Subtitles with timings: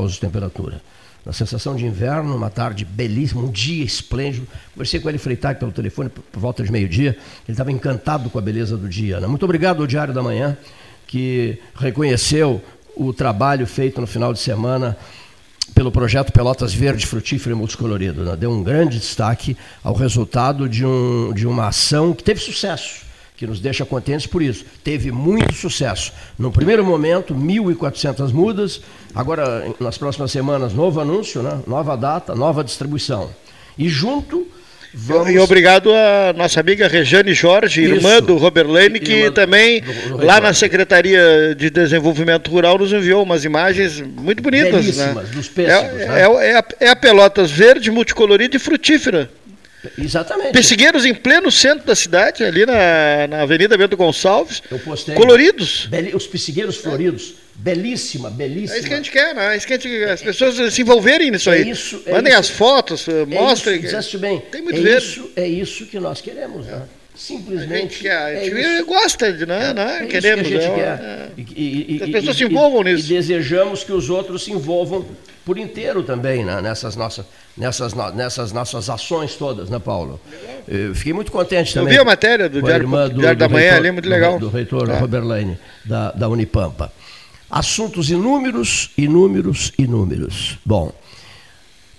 [0.00, 0.80] lugar 26 graus de temperatura.
[1.24, 4.46] Na sensação de inverno, uma tarde belíssima, um dia esplêndido.
[4.72, 7.10] Conversei com ele Freitag pelo telefone por, por volta de meio-dia.
[7.46, 9.20] Ele estava encantado com a beleza do dia.
[9.20, 9.26] Né?
[9.26, 10.56] Muito obrigado ao Diário da Manhã,
[11.06, 12.62] que reconheceu
[12.96, 14.96] o trabalho feito no final de semana
[15.74, 18.24] pelo projeto Pelotas Verde, Frutífero e Multicolorido.
[18.24, 18.34] Né?
[18.36, 23.09] Deu um grande destaque ao resultado de, um, de uma ação que teve sucesso
[23.40, 24.66] que nos deixa contentes por isso.
[24.84, 26.12] Teve muito sucesso.
[26.38, 28.82] No primeiro momento, 1.400 mudas.
[29.14, 31.58] Agora, nas próximas semanas, novo anúncio, né?
[31.66, 33.30] nova data, nova distribuição.
[33.78, 34.46] E junto.
[34.92, 35.32] Vamos...
[35.32, 37.94] E obrigado a nossa amiga Rejane Jorge, Isso.
[37.94, 42.76] irmã do Robert Lane, que irmã também, do, do lá na Secretaria de Desenvolvimento Rural,
[42.76, 44.72] nos enviou umas imagens muito bonitas.
[44.72, 44.80] Né?
[44.80, 45.34] Belíssimas, né?
[45.34, 46.00] dos pêssegos.
[46.00, 46.20] É, né?
[46.20, 49.30] é, é, a, é a Pelotas verde, multicolorida e frutífera.
[49.96, 50.52] Exatamente.
[50.52, 54.62] Pessegueiros em pleno centro da cidade, ali na, na Avenida Bento Gonçalves.
[54.70, 55.14] Eu postei.
[55.14, 55.88] Coloridos.
[56.14, 57.34] os pessegueiros floridos.
[57.54, 58.74] Belíssima, belíssima.
[58.74, 59.52] É isso que a gente quer, né?
[59.52, 61.70] É isso que a gente, as pessoas se envolverem nisso é aí.
[61.70, 63.80] Isso, é Mandem isso, as fotos, é mostrem.
[63.84, 64.40] Isso, bem.
[64.50, 65.06] Tem muito é verde.
[65.06, 66.82] Isso, é isso que nós queremos, né?
[67.14, 67.74] Simplesmente.
[67.74, 69.74] A gente, quer, a gente é gosta de, né?
[69.74, 70.06] né?
[70.08, 70.48] Queremos.
[70.48, 71.32] Que a gente quer.
[71.36, 73.04] E, e, as pessoas se envolvam nisso.
[73.04, 75.06] E desejamos que os outros se envolvam
[75.44, 76.62] por inteiro também né?
[76.62, 77.26] nessas, nossas,
[77.60, 80.18] nessas, nessas nossas ações todas, né, Paulo?
[80.66, 81.92] Eu fiquei muito contente também.
[81.92, 84.38] Eu vi a matéria do Diário, do, Diário da Manhã ali, muito legal.
[84.38, 84.98] Do, do reitor é.
[84.98, 86.90] Robert Lane, da, da Unipampa.
[87.50, 90.58] Assuntos inúmeros, inúmeros, inúmeros.
[90.64, 90.92] Bom,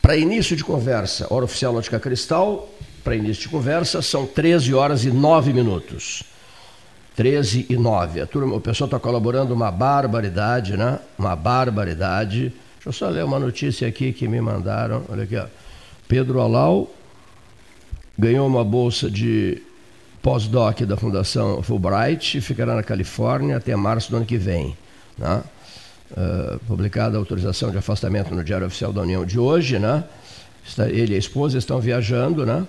[0.02, 2.68] para início de conversa, hora oficial Lógica Cristal,
[3.04, 6.24] para início de conversa, são 13 horas e 9 minutos.
[7.16, 8.22] 13 e 9.
[8.22, 10.98] A turma, o pessoal está colaborando uma barbaridade, né?
[11.20, 12.52] Uma barbaridade.
[12.84, 15.04] Deixa eu só ler uma notícia aqui que me mandaram.
[15.08, 15.46] Olha aqui, ó.
[16.08, 16.92] Pedro Alau
[18.18, 19.62] ganhou uma bolsa de
[20.20, 24.76] pós-doc da Fundação Fulbright e ficará na Califórnia até março do ano que vem.
[25.16, 25.44] Né?
[26.10, 30.04] Uh, publicada a autorização de afastamento no Diário Oficial da União de hoje, né?
[30.66, 32.68] Está, ele e a esposa estão viajando, né?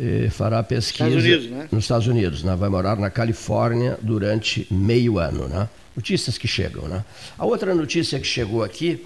[0.00, 1.68] E fará pesquisa Estados Unidos, né?
[1.70, 2.56] nos Estados Unidos, né?
[2.56, 5.68] vai morar na Califórnia durante meio ano, né?
[5.98, 7.04] Notícias que chegam, né?
[7.36, 9.04] A outra notícia que chegou aqui,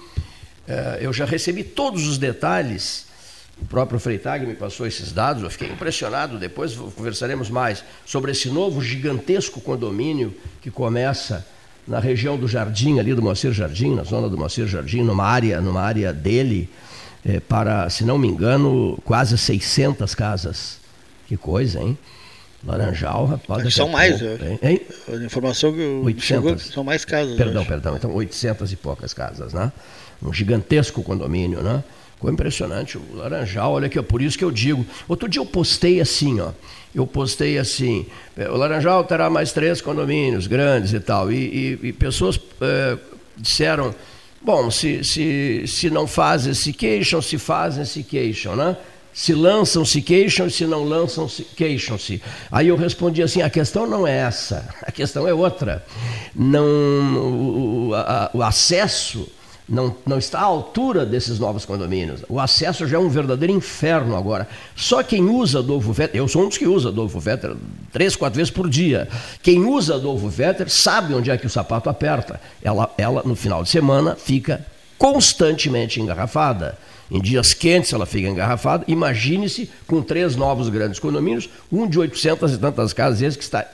[0.69, 3.06] é, eu já recebi todos os detalhes.
[3.62, 6.38] O próprio Freitag me passou esses dados, eu fiquei impressionado.
[6.38, 11.47] Depois conversaremos mais sobre esse novo gigantesco condomínio que começa
[11.88, 15.62] na região do Jardim, ali do Moacir Jardim, na zona do Moacir Jardim, numa área,
[15.62, 16.69] numa área dele,
[17.25, 20.78] é, para, se não me engano, quase 600 casas.
[21.26, 21.97] Que coisa, hein?
[22.65, 23.75] Laranjal, rapaz.
[23.75, 24.59] São mais, pouco, hein?
[24.62, 24.81] hein?
[25.09, 26.25] A informação que 800.
[26.25, 27.37] Chegou, são mais casas.
[27.37, 27.97] Perdão, perdão.
[27.97, 29.73] Então, 800 e poucas casas, né?
[30.23, 31.82] Um gigantesco condomínio, né?
[32.14, 32.97] Ficou impressionante.
[32.97, 34.87] O Laranjal, olha aqui, ó, por isso que eu digo.
[35.09, 36.53] Outro dia eu postei assim, ó.
[36.94, 38.06] Eu postei assim:
[38.37, 41.32] é, o Laranjal terá mais três condomínios grandes e tal.
[41.32, 42.97] E, e, e pessoas é,
[43.37, 43.93] disseram:
[44.41, 48.76] bom, se, se, se não fazem, se queixam, se fazem, se queixam, né?
[49.12, 52.23] Se lançam, se queixam, se não lançam, se queixam-se.
[52.50, 55.85] Aí eu respondi assim: a questão não é essa, a questão é outra.
[56.35, 59.29] Não, o, a, o acesso
[59.69, 62.23] não, não está à altura desses novos condomínios.
[62.29, 64.49] O acesso já é um verdadeiro inferno agora.
[64.76, 67.56] Só quem usa Adolfo Vetter, eu sou um dos que usa Adolfo Vetter
[67.93, 69.08] três, quatro vezes por dia.
[69.43, 72.41] Quem usa Adolfo Vetter sabe onde é que o sapato aperta.
[72.62, 74.65] Ela, ela no final de semana, fica
[74.99, 76.76] constantemente engarrafada.
[77.12, 78.87] Em dias quentes ela fica engarrafada.
[78.88, 83.67] Imagine-se com três novos grandes condomínios, um de 800 e tantas casas, esse que está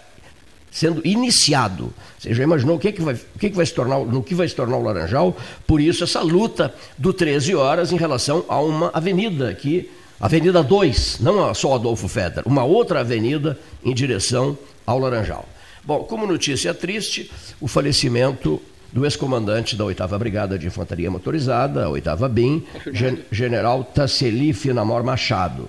[0.72, 1.94] sendo iniciado.
[2.18, 4.34] Você já imaginou o que, que, vai, o que, que vai se tornar, no que
[4.34, 5.36] vai se tornar o Laranjal?
[5.68, 9.88] Por isso essa luta do 13 horas em relação a uma avenida aqui,
[10.20, 15.48] Avenida 2, não só Adolfo Feder, uma outra avenida em direção ao Laranjal.
[15.84, 17.30] Bom, como notícia triste,
[17.60, 18.60] o falecimento
[18.92, 25.04] do ex-comandante da 8 Brigada de Infantaria Motorizada, a 8 BIM, gen General Tasseli Finamor
[25.04, 25.68] Machado.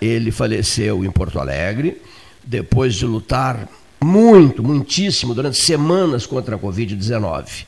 [0.00, 2.00] Ele faleceu em Porto Alegre,
[2.44, 3.68] depois de lutar
[4.02, 7.64] muito, muitíssimo, durante semanas contra a Covid-19.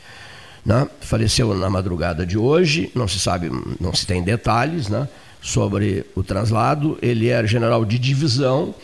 [0.66, 0.88] Né?
[1.00, 3.50] Faleceu na madrugada de hoje, não se sabe,
[3.80, 5.08] não se tem detalhes né,
[5.40, 6.98] sobre o traslado.
[7.00, 8.74] Ele era general de divisão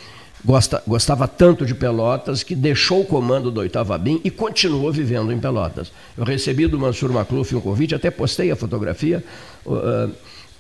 [0.45, 5.31] Gosta, gostava tanto de Pelotas que deixou o comando do 8 BIM e continuou vivendo
[5.33, 5.93] em Pelotas.
[6.17, 9.23] Eu recebi do Mansur Macluf um convite, até postei a fotografia.
[9.67, 10.11] Uh,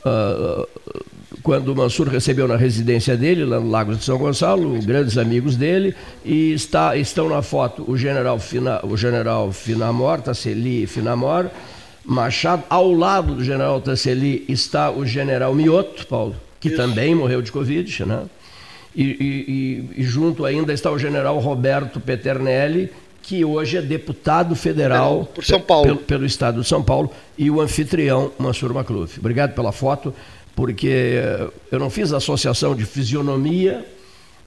[0.05, 0.69] uh,
[1.43, 5.57] quando o Mansur recebeu na residência dele, lá no Lago de São Gonçalo, grandes amigos
[5.57, 5.95] dele,
[6.25, 11.49] e está, estão na foto o general, Fina, o general Finamor, Tasseli Finamor,
[12.05, 16.77] Machado, ao lado do general Tasseli está o general Mioto, Paulo, que Isso.
[16.77, 18.25] também morreu de Covid, né?
[18.95, 19.05] E,
[19.97, 22.91] e, e, junto ainda está o general Roberto Peternelli,
[23.23, 25.87] que hoje é deputado federal por São Paulo.
[25.87, 29.21] Pelo, pelo estado de São Paulo, e o anfitrião Mansur Macluf.
[29.21, 30.13] Obrigado pela foto,
[30.57, 31.23] porque
[31.71, 33.87] eu não fiz associação de fisionomia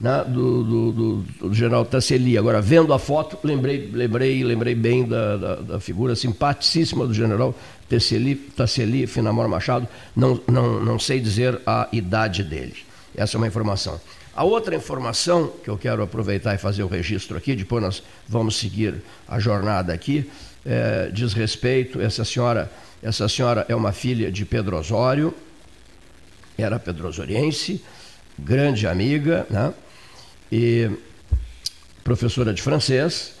[0.00, 2.36] né, do, do, do, do, general Tasseli.
[2.36, 7.54] Agora, vendo a foto, lembrei, lembrei, lembrei bem da, da, da figura simpaticíssima do general
[7.88, 9.88] Tasseli, Tasseli Finamor Machado.
[10.14, 12.76] Não, não, não sei dizer a idade dele.
[13.16, 14.00] Essa é uma informação.
[14.36, 18.56] A outra informação que eu quero aproveitar e fazer o registro aqui, depois nós vamos
[18.56, 20.28] seguir a jornada aqui,
[20.66, 22.70] é, diz respeito, essa senhora,
[23.00, 25.32] essa senhora é uma filha de Pedro Osório,
[26.58, 27.84] era pedrosoriense,
[28.36, 29.72] grande amiga, né?
[30.50, 30.90] e
[32.02, 33.34] professora de francês,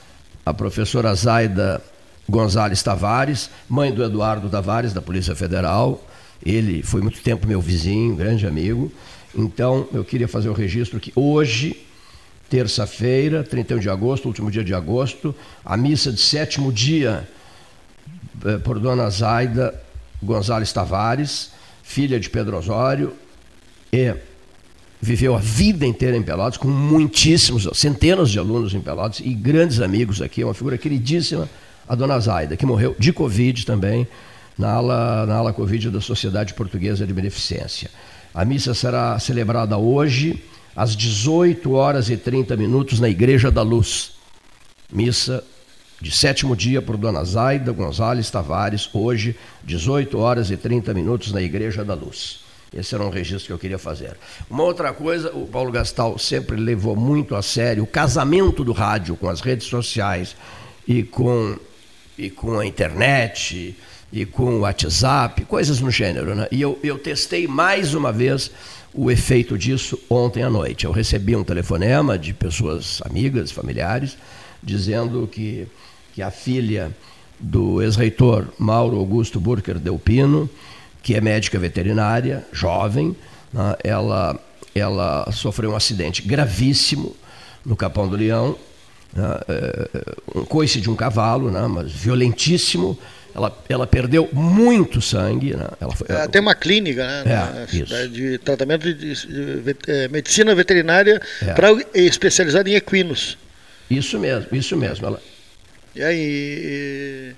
[0.46, 1.82] a professora Zaida
[2.28, 6.06] Gonzalez Tavares, mãe do Eduardo Tavares, da Polícia Federal,
[6.44, 8.92] ele foi muito tempo meu vizinho, grande amigo,
[9.36, 11.76] então, eu queria fazer o registro que hoje,
[12.48, 15.34] terça-feira, 31 de agosto, último dia de agosto,
[15.64, 17.28] a missa de sétimo dia
[18.44, 19.82] eh, por Dona Zaida
[20.22, 21.50] Gonzalez Tavares,
[21.82, 23.12] filha de Pedro Osório,
[23.92, 24.14] e
[25.00, 29.80] viveu a vida inteira em Pelotas, com muitíssimos, centenas de alunos em Pelotas e grandes
[29.80, 31.48] amigos aqui, uma figura queridíssima,
[31.86, 34.08] a Dona Zaida, que morreu de Covid também,
[34.56, 37.90] na ala, na ala Covid da Sociedade Portuguesa de Beneficência.
[38.34, 40.42] A missa será celebrada hoje,
[40.74, 44.14] às 18 horas e 30 minutos, na Igreja da Luz.
[44.90, 45.44] Missa
[46.00, 51.40] de sétimo dia por Dona Zaida Gonzalez Tavares, hoje, 18 horas e 30 minutos, na
[51.40, 52.40] Igreja da Luz.
[52.76, 54.16] Esse era um registro que eu queria fazer.
[54.50, 59.16] Uma outra coisa, o Paulo Gastal sempre levou muito a sério o casamento do rádio
[59.16, 60.34] com as redes sociais
[60.88, 61.56] e com,
[62.18, 63.76] e com a internet
[64.14, 66.36] e com o WhatsApp, coisas no gênero.
[66.36, 66.46] Né?
[66.52, 68.48] E eu, eu testei mais uma vez
[68.94, 70.84] o efeito disso ontem à noite.
[70.84, 74.16] Eu recebi um telefonema de pessoas amigas, familiares,
[74.62, 75.66] dizendo que,
[76.14, 76.96] que a filha
[77.40, 80.48] do ex-reitor Mauro Augusto Burker Delpino,
[81.02, 83.16] que é médica veterinária, jovem,
[83.52, 84.38] né, ela,
[84.76, 87.16] ela sofreu um acidente gravíssimo
[87.66, 88.56] no Capão do Leão,
[89.12, 89.88] né, é,
[90.36, 92.96] um coice de um cavalo, né, mas violentíssimo,
[93.34, 95.56] ela, ela perdeu muito sangue.
[95.56, 95.66] Né?
[95.80, 100.54] Ela foi, ela, tem uma clínica né, é, de tratamento de, de, de, é, medicina
[100.54, 101.52] veterinária é.
[101.52, 103.36] para especializada em equinos.
[103.90, 105.06] Isso mesmo, isso mesmo.
[105.06, 105.20] Ela,
[105.94, 107.34] e aí.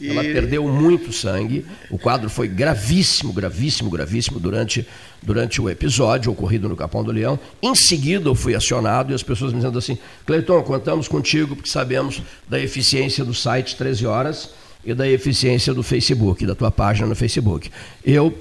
[0.00, 0.10] E...
[0.10, 1.66] Ela perdeu muito sangue.
[1.90, 4.86] O quadro foi gravíssimo, gravíssimo, gravíssimo durante,
[5.20, 7.36] durante o episódio ocorrido no Capão do Leão.
[7.60, 11.68] Em seguida, eu fui acionado e as pessoas me dizendo assim: Cleiton, contamos contigo porque
[11.68, 14.50] sabemos da eficiência do site 13 Horas
[14.90, 17.70] e da eficiência do Facebook, da tua página no Facebook.
[18.04, 18.36] Eu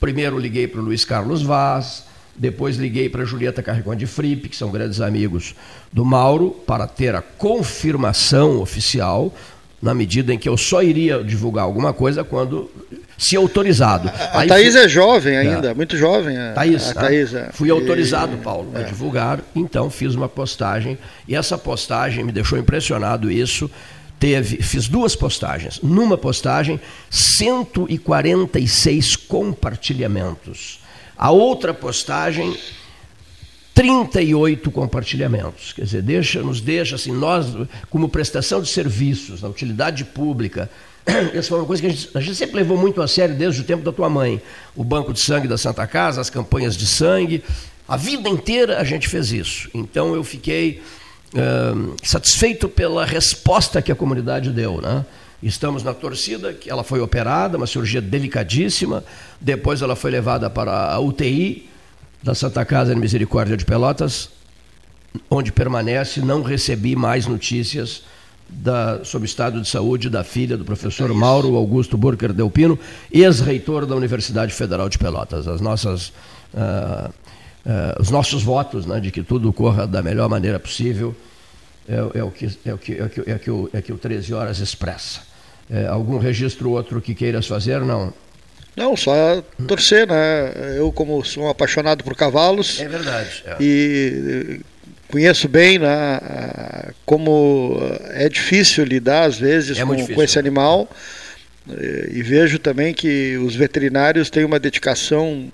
[0.00, 4.48] primeiro liguei para o Luiz Carlos Vaz, depois liguei para a Julieta Carricon de Fripe,
[4.48, 5.54] que são grandes amigos
[5.92, 9.32] do Mauro, para ter a confirmação oficial,
[9.80, 12.70] na medida em que eu só iria divulgar alguma coisa quando
[13.18, 14.08] se autorizado.
[14.08, 14.84] A, a Thaís fui...
[14.84, 15.74] é jovem ainda, é.
[15.74, 16.38] muito jovem.
[16.38, 17.50] A, Thaís, a Thaís é.
[17.52, 18.80] Fui autorizado, Paulo, é.
[18.80, 20.96] a divulgar, então fiz uma postagem,
[21.28, 23.70] e essa postagem me deixou impressionado isso,
[24.22, 25.80] teve, fiz duas postagens.
[25.82, 30.78] Numa postagem, 146 compartilhamentos.
[31.18, 32.56] A outra postagem,
[33.74, 35.72] 38 compartilhamentos.
[35.72, 37.46] Quer dizer, deixa, nos deixa assim, nós,
[37.90, 40.70] como prestação de serviços, na utilidade pública,
[41.34, 43.62] essa foi uma coisa que a gente, a gente, sempre levou muito a sério desde
[43.62, 44.40] o tempo da tua mãe.
[44.76, 47.42] O banco de sangue da Santa Casa, as campanhas de sangue.
[47.88, 49.68] A vida inteira a gente fez isso.
[49.74, 50.80] Então eu fiquei
[52.02, 54.80] satisfeito pela resposta que a comunidade deu.
[54.80, 55.04] Né?
[55.42, 59.02] Estamos na torcida, que ela foi operada, uma cirurgia delicadíssima.
[59.40, 61.68] Depois ela foi levada para a UTI
[62.22, 64.30] da Santa Casa de Misericórdia de Pelotas,
[65.28, 66.20] onde permanece.
[66.20, 68.04] Não recebi mais notícias
[68.48, 72.78] da, sobre o estado de saúde da filha do professor é Mauro Augusto Burker Delpino,
[73.10, 75.48] ex-reitor da Universidade Federal de Pelotas.
[75.48, 76.12] As nossas.
[76.54, 77.12] Uh,
[77.66, 81.14] uh, os nossos votos né, de que tudo corra da melhor maneira possível
[81.88, 83.92] é, é, o, que, é, o, que, é, o, que, é, que o, é que
[83.92, 85.20] o 13 Horas expressa.
[85.70, 87.80] É, algum registro outro que queiras fazer?
[87.80, 88.12] Não.
[88.76, 90.76] Não, só torcer, né?
[90.76, 92.80] Eu, como sou um apaixonado por cavalos.
[92.80, 93.44] É verdade.
[93.46, 93.56] É.
[93.60, 94.60] E
[95.08, 96.18] conheço bem né,
[97.04, 97.78] como
[98.10, 100.40] é difícil lidar, às vezes, é com, difícil, com esse né?
[100.40, 100.88] animal.
[102.10, 105.52] E vejo também que os veterinários têm uma dedicação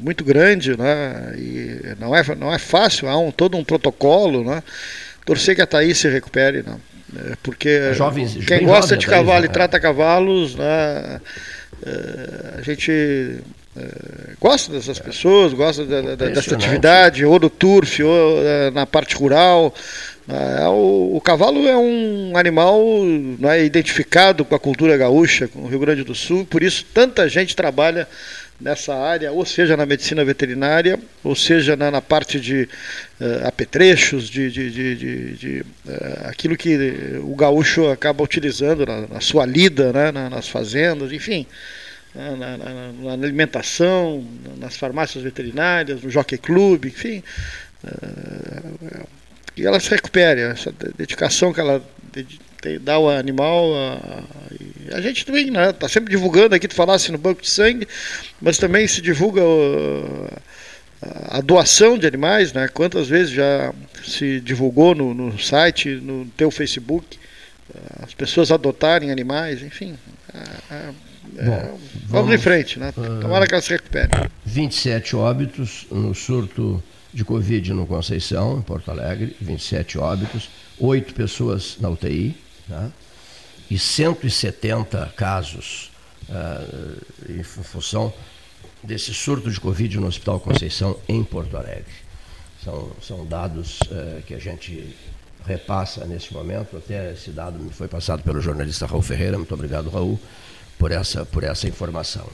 [0.00, 1.34] muito grande, né?
[1.36, 4.62] E não é, não é fácil, há um, todo um protocolo, né?
[5.24, 6.76] Torcer que a Thaís se recupere, né?
[7.42, 9.52] Porque jovens, quem gosta de cavalo Thaís, e né?
[9.52, 11.20] trata cavalos, né?
[11.84, 13.38] É, a gente
[13.76, 13.82] é,
[14.40, 18.42] gosta dessas pessoas, gosta da, da, dessa atividade, ou do turf, ou
[18.72, 19.74] na parte rural.
[20.28, 22.80] É, o, o, cavalo é um animal
[23.42, 27.28] é, identificado com a cultura gaúcha, com o Rio Grande do Sul, por isso tanta
[27.28, 28.06] gente trabalha
[28.60, 32.68] nessa área, ou seja na medicina veterinária, ou seja na, na parte de
[33.20, 39.20] uh, apetrechos, de, de, de, de uh, aquilo que o gaúcho acaba utilizando na, na
[39.20, 41.46] sua lida, né, na, nas fazendas, enfim,
[42.14, 44.26] na, na, alimentação,
[44.58, 47.22] nas farmácias veterinárias, no jockey club, enfim.
[47.84, 49.06] Uh,
[49.56, 51.82] e ela se recupere, essa dedicação que ela
[52.80, 53.74] dá ao animal.
[53.74, 57.86] A, a gente também né, tá sempre divulgando aqui, tu falasse no banco de sangue,
[58.40, 59.42] mas também se divulga
[61.02, 62.68] a, a doação de animais, né?
[62.68, 63.72] Quantas vezes já
[64.04, 67.18] se divulgou no, no site, no teu Facebook,
[68.02, 69.96] as pessoas adotarem animais, enfim.
[70.34, 72.92] É, é, Bom, vamos, vamos, em frente, né?
[72.96, 74.10] Ah, Tomara que ela se recupere.
[74.44, 80.48] 27 óbitos no surto de Covid no Conceição, em Porto Alegre, 27 óbitos,
[80.78, 82.36] 8 pessoas na UTI,
[82.70, 82.92] né?
[83.70, 85.90] e 170 casos
[86.28, 88.12] uh, em função
[88.82, 91.92] desse surto de Covid no Hospital Conceição, em Porto Alegre.
[92.64, 94.96] São, são dados uh, que a gente
[95.46, 99.88] repassa nesse momento, até esse dado me foi passado pelo jornalista Raul Ferreira, muito obrigado,
[99.88, 100.18] Raul,
[100.78, 102.26] por essa, por essa informação.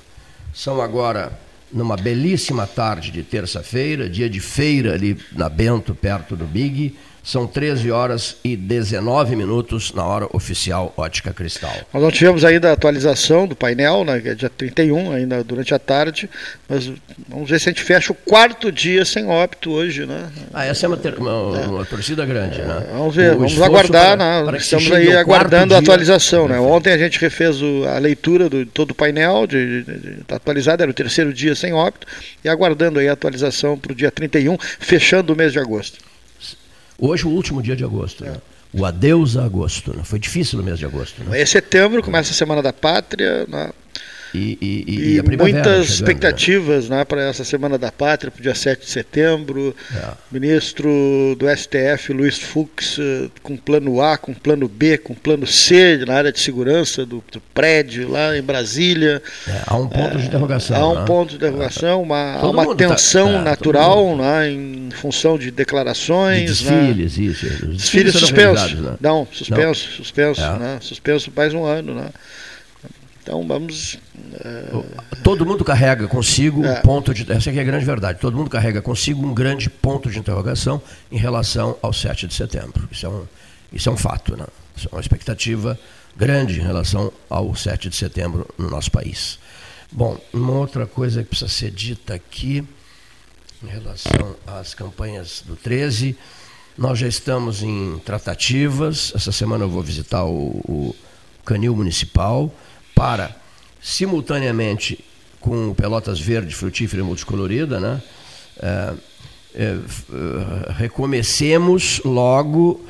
[0.52, 1.38] São agora
[1.72, 6.96] numa belíssima tarde de terça-feira, dia de feira ali na Bento, perto do Big,
[7.26, 11.74] são 13 horas e 19 minutos na hora oficial Ótica Cristal.
[11.92, 15.78] Nós não tivemos ainda a atualização do painel, né, é dia 31, ainda durante a
[15.78, 16.30] tarde,
[16.68, 16.88] mas
[17.28, 20.30] vamos ver se a gente fecha o quarto dia sem óbito hoje, né?
[20.54, 21.66] Ah, essa é uma, ter, uma, é.
[21.66, 22.86] uma torcida grande, né?
[22.92, 24.44] Vamos ver, o vamos aguardar, para, né?
[24.44, 26.60] Para Estamos aí aguardando a atualização, né?
[26.60, 30.36] Ontem a gente refez o, a leitura do todo o painel, de, de, de, tá
[30.36, 32.06] atualizado, era o terceiro dia sem óbito,
[32.44, 35.98] e aguardando aí a atualização para o dia 31, fechando o mês de agosto.
[36.98, 38.24] Hoje é o último dia de agosto.
[38.24, 38.36] Né?
[38.72, 39.94] O adeus a agosto.
[39.96, 40.02] Né?
[40.04, 41.22] Foi difícil no mês de agosto.
[41.24, 41.40] Né?
[41.40, 43.46] É setembro, começa a Semana da Pátria.
[43.46, 43.70] Né?
[44.34, 46.98] E, e, e, e muitas expectativas né?
[46.98, 49.74] né, para essa Semana da Pátria, para o dia 7 de setembro.
[49.94, 50.10] É.
[50.30, 56.04] Ministro do STF, Luiz Fux, eh, com plano A, com plano B, com plano C
[56.06, 59.22] na área de segurança do, do prédio lá em Brasília.
[59.46, 60.76] É, há um ponto é, de interrogação.
[60.76, 61.04] Há um né?
[61.06, 66.58] ponto de interrogação, uma, há uma tá- tensão tá, natural né, em função de declarações.
[66.58, 66.92] De né?
[66.92, 67.24] desfiles, né?
[67.24, 67.66] isso.
[67.66, 68.74] Desfiles suspensos.
[68.74, 68.96] Né?
[69.00, 69.96] Não, suspenso, Não.
[69.96, 70.58] suspenso, é.
[70.58, 70.78] né?
[70.80, 71.94] suspenso mais um ano.
[71.94, 72.08] Né?
[73.26, 73.98] Então vamos.
[74.34, 75.16] É...
[75.24, 76.78] Todo mundo carrega consigo é.
[76.78, 77.30] um ponto de.
[77.32, 78.20] Essa aqui é a grande verdade.
[78.20, 80.80] Todo mundo carrega consigo um grande ponto de interrogação
[81.10, 82.88] em relação ao 7 de setembro.
[82.90, 83.26] Isso é um,
[83.72, 84.46] isso é um fato, né?
[84.76, 85.76] Isso é uma expectativa
[86.16, 89.40] grande em relação ao 7 de setembro no nosso país.
[89.90, 92.64] Bom, uma outra coisa que precisa ser dita aqui,
[93.60, 96.16] em relação às campanhas do 13,
[96.78, 99.12] nós já estamos em tratativas.
[99.16, 100.96] Essa semana eu vou visitar o, o
[101.44, 102.52] Canil Municipal
[102.96, 103.36] para,
[103.80, 105.04] simultaneamente
[105.38, 108.02] com o Pelotas Verde, frutífera e multicolorida, né?
[108.58, 108.94] É,
[109.54, 112.80] é, é, recomecemos logo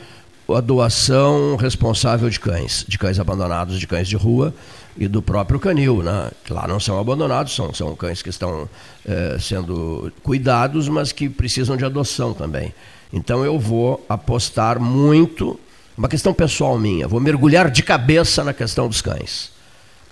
[0.48, 4.54] a doação responsável de cães, de cães abandonados, de cães de rua
[4.96, 6.30] e do próprio canil, né?
[6.48, 8.68] Lá não são abandonados, são, são cães que estão
[9.04, 12.72] é, sendo cuidados, mas que precisam de adoção também.
[13.12, 15.58] Então eu vou apostar muito,
[15.98, 19.55] uma questão pessoal minha, vou mergulhar de cabeça na questão dos cães.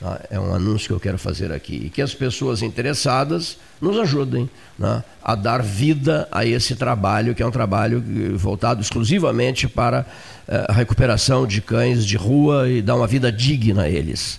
[0.05, 0.21] Tá?
[0.29, 1.87] É um anúncio que eu quero fazer aqui.
[1.87, 7.43] E que as pessoas interessadas nos ajudem né, a dar vida a esse trabalho, que
[7.43, 8.05] é um trabalho
[8.37, 10.05] voltado exclusivamente para
[10.47, 14.39] eh, a recuperação de cães de rua e dar uma vida digna a eles.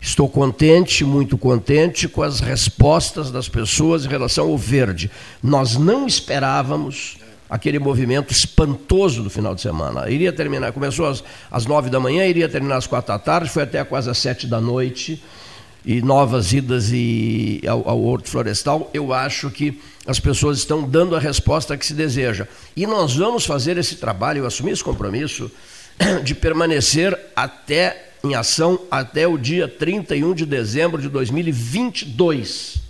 [0.00, 5.10] Estou contente, muito contente com as respostas das pessoas em relação ao verde.
[5.42, 7.16] Nós não esperávamos
[7.52, 10.08] aquele movimento espantoso do final de semana.
[10.08, 13.64] Iria terminar, começou às, às nove da manhã, iria terminar às quatro da tarde, foi
[13.64, 15.22] até quase às sete da noite,
[15.84, 18.90] e novas idas e, ao, ao Horto Florestal.
[18.94, 22.48] Eu acho que as pessoas estão dando a resposta que se deseja.
[22.74, 25.50] E nós vamos fazer esse trabalho, eu assumi esse compromisso,
[26.24, 32.80] de permanecer até em ação até o dia 31 de dezembro de 2022.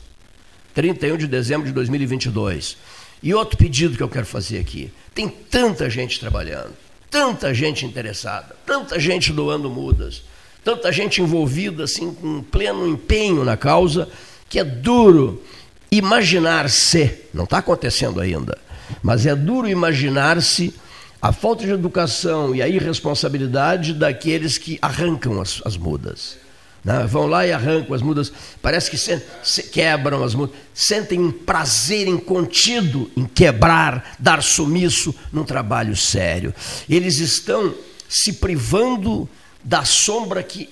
[0.72, 2.76] 31 de dezembro de 2022.
[3.22, 6.72] E outro pedido que eu quero fazer aqui: tem tanta gente trabalhando,
[7.10, 10.22] tanta gente interessada, tanta gente doando mudas,
[10.64, 14.08] tanta gente envolvida assim com pleno empenho na causa,
[14.48, 15.42] que é duro
[15.90, 18.58] imaginar-se, não está acontecendo ainda,
[19.02, 20.74] mas é duro imaginar-se
[21.20, 26.41] a falta de educação e a irresponsabilidade daqueles que arrancam as, as mudas.
[26.84, 27.06] Né?
[27.06, 31.30] Vão lá e arrancam as mudas, parece que se, se quebram as mudas, sentem um
[31.30, 36.52] prazer incontido em quebrar, dar sumiço num trabalho sério.
[36.88, 37.74] Eles estão
[38.08, 39.28] se privando
[39.62, 40.68] da sombra que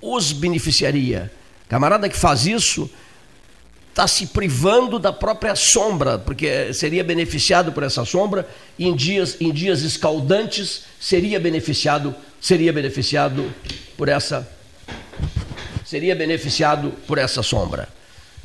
[0.00, 1.32] os beneficiaria.
[1.68, 2.90] Camarada que faz isso
[3.88, 8.46] está se privando da própria sombra, porque seria beneficiado por essa sombra,
[8.78, 13.50] e em dias, em dias escaldantes seria beneficiado, seria beneficiado
[13.96, 14.46] por essa
[15.86, 17.88] seria beneficiado por essa sombra.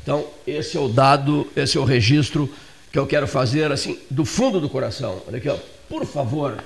[0.03, 2.49] Então, esse é o dado, esse é o registro
[2.91, 5.21] que eu quero fazer assim do fundo do coração.
[5.27, 5.57] Olha aqui, ó.
[5.89, 6.63] Por favor,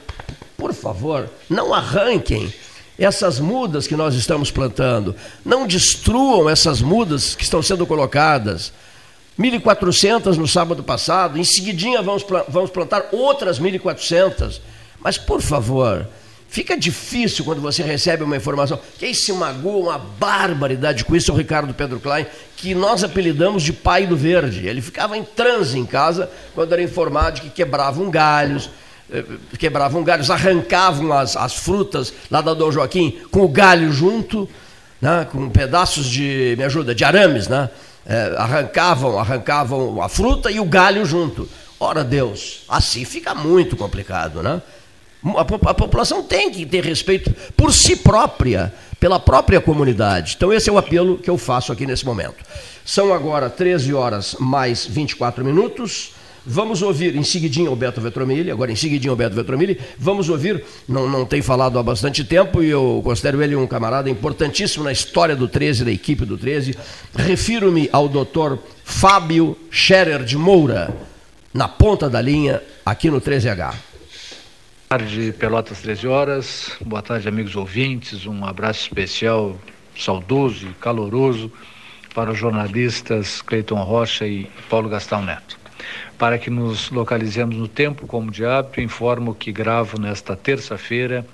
[0.57, 2.53] por favor, não arranquem
[2.97, 5.15] essas mudas que nós estamos plantando.
[5.43, 8.71] Não destruam essas mudas que estão sendo colocadas.
[9.39, 14.61] 1.400 no sábado passado, em seguidinha vamos, vamos plantar outras 1.400.
[14.99, 16.07] Mas, por favor,
[16.55, 18.79] fica difícil quando você recebe uma informação.
[18.97, 23.61] Quem se magoa uma barbaridade com isso é o Ricardo Pedro Klein, que nós apelidamos
[23.61, 24.65] de pai do verde.
[24.65, 28.69] Ele ficava em transe em casa quando era informado de que quebravam galhos,
[29.11, 29.25] eh,
[29.59, 34.47] quebravam galhos, arrancavam as, as frutas lá da Dom Joaquim com o galho junto,
[35.01, 37.69] né, com pedaços de, me ajuda, de arames, né?
[38.07, 41.49] É, arrancavam, arrancavam a fruta e o galho junto.
[41.77, 44.61] Ora Deus, assim fica muito complicado, né?
[45.33, 50.35] A, a população tem que ter respeito por si própria, pela própria comunidade.
[50.37, 52.43] Então esse é o apelo que eu faço aqui nesse momento.
[52.85, 56.13] São agora 13 horas mais 24 minutos.
[56.47, 60.63] Vamos ouvir em seguidinho o Beto Vetromilli, agora em seguidinho o Beto Vetromilli, vamos ouvir,
[60.87, 64.91] não, não tem falado há bastante tempo e eu considero ele um camarada importantíssimo na
[64.91, 66.77] história do 13, da equipe do 13.
[67.15, 70.95] Refiro-me ao doutor Fábio Scherer de Moura,
[71.51, 73.94] na ponta da linha, aqui no 13H.
[74.97, 76.77] Tarde, Pelotas 13 horas.
[76.79, 78.25] Boa tarde, amigos ouvintes.
[78.25, 79.59] Um abraço especial,
[79.93, 81.51] saudoso e caloroso
[82.13, 85.59] para os jornalistas Cleiton Rocha e Paulo Gastão Neto.
[86.17, 91.27] Para que nos localizemos no tempo, como de hábito, informo que gravo nesta terça-feira,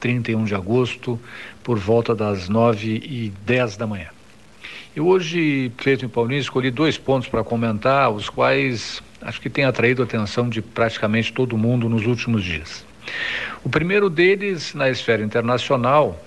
[0.00, 1.18] 31 de agosto,
[1.64, 4.08] por volta das 9 e 10 da manhã.
[4.94, 9.64] Eu hoje, Cleiton e Paulinho, escolhi dois pontos para comentar, os quais acho que têm
[9.64, 12.86] atraído a atenção de praticamente todo mundo nos últimos dias.
[13.64, 16.18] O primeiro deles, na esfera internacional,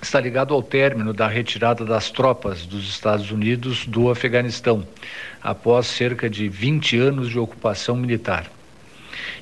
[0.00, 4.86] está ligado ao término da retirada das tropas dos Estados Unidos do Afeganistão,
[5.42, 8.50] após cerca de 20 anos de ocupação militar.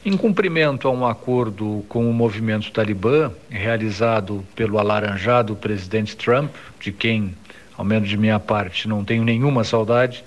[0.05, 6.93] Em cumprimento a um acordo com o movimento talibã, realizado pelo alaranjado presidente Trump, de
[6.93, 7.35] quem,
[7.77, 10.25] ao menos de minha parte, não tenho nenhuma saudade,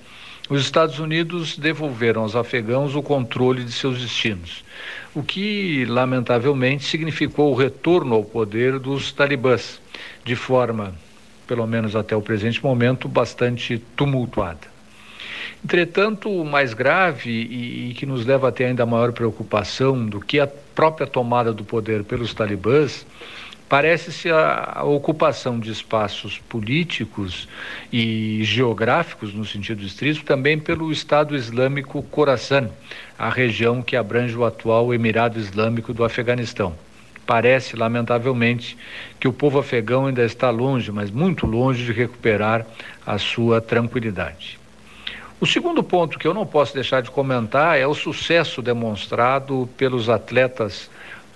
[0.50, 4.64] os Estados Unidos devolveram aos afegãos o controle de seus destinos,
[5.14, 9.82] o que, lamentavelmente, significou o retorno ao poder dos talibãs,
[10.24, 10.94] de forma,
[11.48, 14.80] pelo menos até o presente momento, bastante tumultuada.
[15.64, 20.22] Entretanto, o mais grave e, e, que nos leva a ter ainda maior preocupação do
[20.22, 23.06] que a própria tomada do poder pelos talibãs
[23.70, 27.48] parece-se a, ocupação de espaços políticos
[27.94, 32.70] e geográficos, no sentido estrito, também pelo Estado Islâmico Khorasan,
[33.18, 36.76] a região que abrange o atual Emirado Islâmico do Afeganistão.
[37.28, 38.76] Parece, lamentavelmente,
[39.20, 42.66] que o povo afegão ainda está longe, mas muito longe de recuperar
[43.06, 44.58] a sua tranquilidade.
[45.40, 50.10] O segundo ponto que eu não posso deixar de comentar é o sucesso demonstrado pelos
[50.10, 50.90] atletas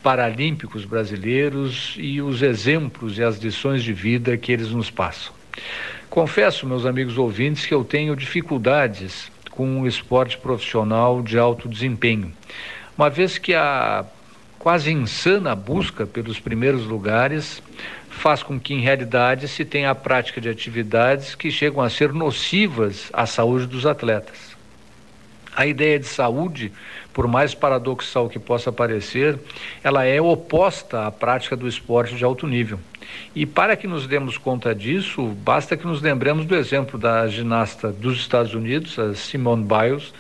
[0.04, 5.34] paralímpicos brasileiros e os exemplos e as lições de vida que eles nos passam.
[6.10, 12.34] Confesso, meus amigos ouvintes, que eu tenho dificuldades com o esporte profissional de alto desempenho,
[12.98, 14.06] uma vez que a
[14.60, 17.62] quase insana busca pelos primeiros lugares
[18.10, 22.14] faz com que, em realidade, se tenha a prática de atividades que chegam a ser
[22.14, 24.53] nocivas à saúde dos atletas.
[25.56, 26.72] A ideia de saúde,
[27.14, 29.38] por mais paradoxal que possa parecer,
[29.84, 32.80] ela é oposta à prática do esporte de alto nível.
[33.36, 37.92] E para que nos demos conta disso, basta que nos lembremos do exemplo da ginasta
[37.92, 40.12] dos Estados Unidos, a Simone Biles,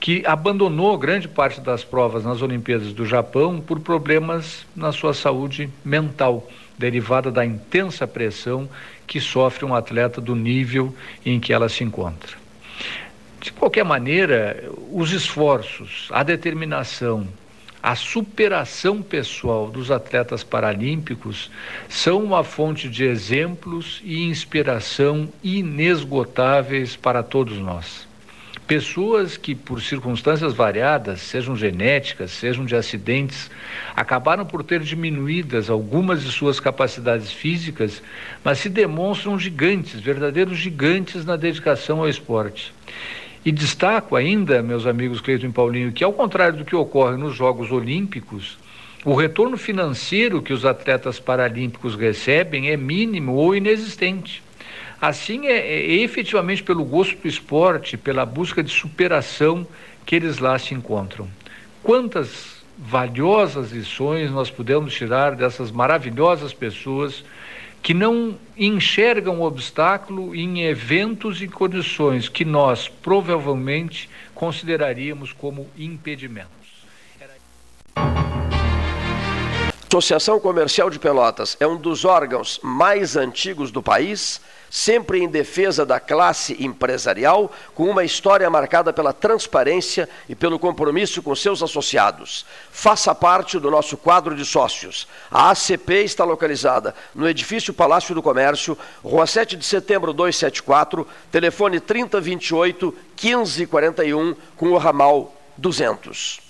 [0.00, 5.68] que abandonou grande parte das provas nas Olimpíadas do Japão por problemas na sua saúde
[5.84, 6.48] mental,
[6.78, 8.68] derivada da intensa pressão
[9.06, 10.94] que sofre um atleta do nível
[11.26, 12.47] em que ela se encontra.
[13.40, 17.26] De qualquer maneira, os esforços, a determinação,
[17.80, 21.48] a superação pessoal dos atletas paralímpicos
[21.88, 28.08] são uma fonte de exemplos e inspiração inesgotáveis para todos nós.
[28.66, 33.50] Pessoas que, por circunstâncias variadas, sejam genéticas, sejam de acidentes,
[33.96, 38.02] acabaram por ter diminuídas algumas de suas capacidades físicas,
[38.44, 42.74] mas se demonstram gigantes, verdadeiros gigantes na dedicação ao esporte.
[43.44, 47.34] E destaco ainda, meus amigos Cleiton e Paulinho, que ao contrário do que ocorre nos
[47.34, 48.58] Jogos Olímpicos,
[49.04, 54.42] o retorno financeiro que os atletas paralímpicos recebem é mínimo ou inexistente.
[55.00, 59.66] Assim, é, é, efetivamente pelo gosto do esporte, pela busca de superação
[60.04, 61.28] que eles lá se encontram.
[61.82, 67.24] Quantas valiosas lições nós podemos tirar dessas maravilhosas pessoas
[67.82, 76.58] que não enxergam obstáculo em eventos e condições que nós provavelmente consideraríamos como impedimentos.
[79.90, 84.38] Associação Comercial de Pelotas é um dos órgãos mais antigos do país
[84.70, 91.22] sempre em defesa da classe empresarial, com uma história marcada pela transparência e pelo compromisso
[91.22, 92.44] com seus associados.
[92.70, 95.08] Faça parte do nosso quadro de sócios.
[95.30, 101.80] A ACP está localizada no edifício Palácio do Comércio, Rua 7 de Setembro 274, telefone
[101.80, 106.40] 3028 1541, com o ramal 200.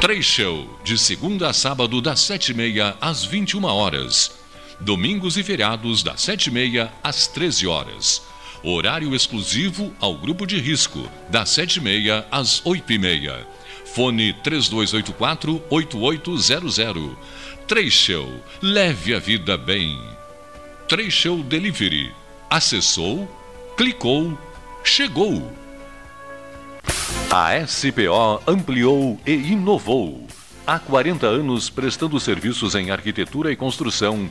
[0.00, 4.38] Três Show, de segunda a sábado, das sete e meia às 21 horas
[4.80, 8.22] domingos e feriados das 7h30 às 13 horas.
[8.62, 13.44] Horário exclusivo ao grupo de risco, das 7h30 às 8h30.
[13.94, 17.16] Fone 3284-8800.
[17.66, 18.28] Trecho,
[18.62, 19.98] leve a vida bem.
[20.88, 22.12] Trecho Delivery.
[22.50, 23.28] Acessou,
[23.76, 24.38] clicou,
[24.82, 25.52] chegou.
[27.30, 30.26] A SPO ampliou e inovou.
[30.66, 34.30] Há 40 anos prestando serviços em arquitetura e construção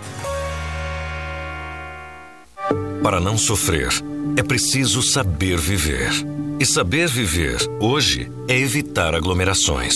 [3.03, 3.89] Para não sofrer,
[4.37, 6.11] é preciso saber viver.
[6.59, 9.95] E saber viver hoje é evitar aglomerações,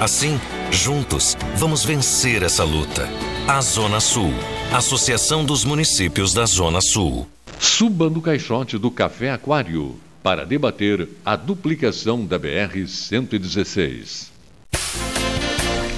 [0.00, 3.06] Assim, juntos, vamos vencer essa luta.
[3.46, 4.32] A Zona Sul,
[4.72, 7.28] Associação dos Municípios da Zona Sul.
[7.58, 14.28] Suba no caixote do Café Aquário para debater a duplicação da BR-116.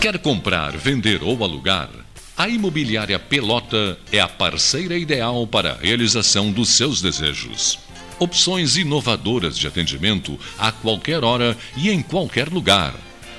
[0.01, 1.89] Quer comprar, vender ou alugar?
[2.37, 7.79] A Imobiliária Pelota é a parceira ideal para a realização dos seus desejos.
[8.19, 13.12] Opções inovadoras de atendimento a qualquer hora e em qualquer lugar.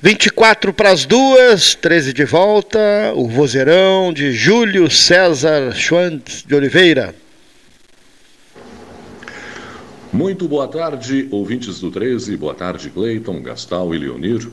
[0.00, 2.78] 24 para as duas, 13 de volta,
[3.16, 7.16] o vozeirão de Júlio César Schwantz de Oliveira.
[10.12, 14.48] Muito boa tarde, ouvintes do 13, boa tarde, Cleiton, Gastal e Leonir.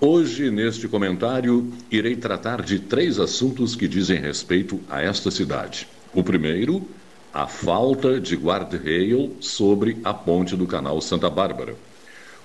[0.00, 5.88] Hoje, neste comentário, irei tratar de três assuntos que dizem respeito a esta cidade.
[6.14, 6.88] O primeiro,
[7.34, 11.74] a falta de guarda-rail sobre a ponte do canal Santa Bárbara.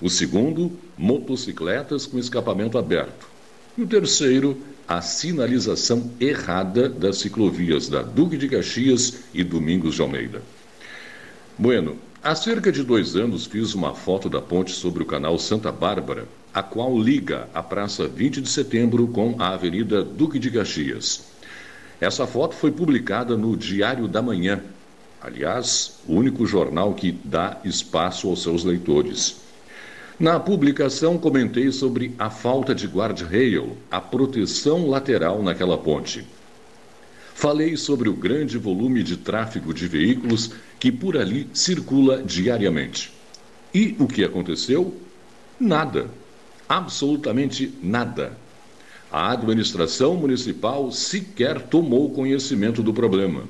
[0.00, 3.26] O segundo, motocicletas com escapamento aberto.
[3.76, 4.56] E o terceiro,
[4.86, 10.40] a sinalização errada das ciclovias da Duque de Caxias e Domingos de Almeida.
[11.58, 15.72] Bueno, há cerca de dois anos fiz uma foto da ponte sobre o canal Santa
[15.72, 21.24] Bárbara, a qual liga a Praça 20 de Setembro com a Avenida Duque de Caxias.
[22.00, 24.62] Essa foto foi publicada no Diário da Manhã,
[25.20, 29.47] aliás, o único jornal que dá espaço aos seus leitores.
[30.18, 36.26] Na publicação, comentei sobre a falta de guardrail, a proteção lateral naquela ponte.
[37.36, 40.50] Falei sobre o grande volume de tráfego de veículos
[40.80, 43.12] que por ali circula diariamente.
[43.72, 44.92] E o que aconteceu?
[45.60, 46.10] Nada.
[46.68, 48.36] Absolutamente nada.
[49.12, 53.44] A administração municipal sequer tomou conhecimento do problema.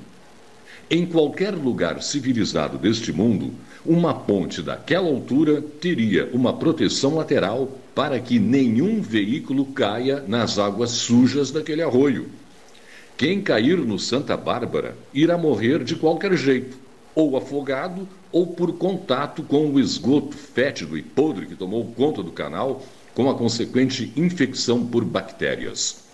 [0.91, 3.55] Em qualquer lugar civilizado deste mundo,
[3.89, 10.91] uma ponte daquela altura teria uma proteção lateral para que nenhum veículo caia nas águas
[10.91, 12.29] sujas daquele arroio.
[13.17, 16.77] Quem cair no Santa Bárbara irá morrer de qualquer jeito,
[17.15, 22.31] ou afogado ou por contato com o esgoto fétido e podre que tomou conta do
[22.31, 26.05] canal, com a consequente infecção por bactérias.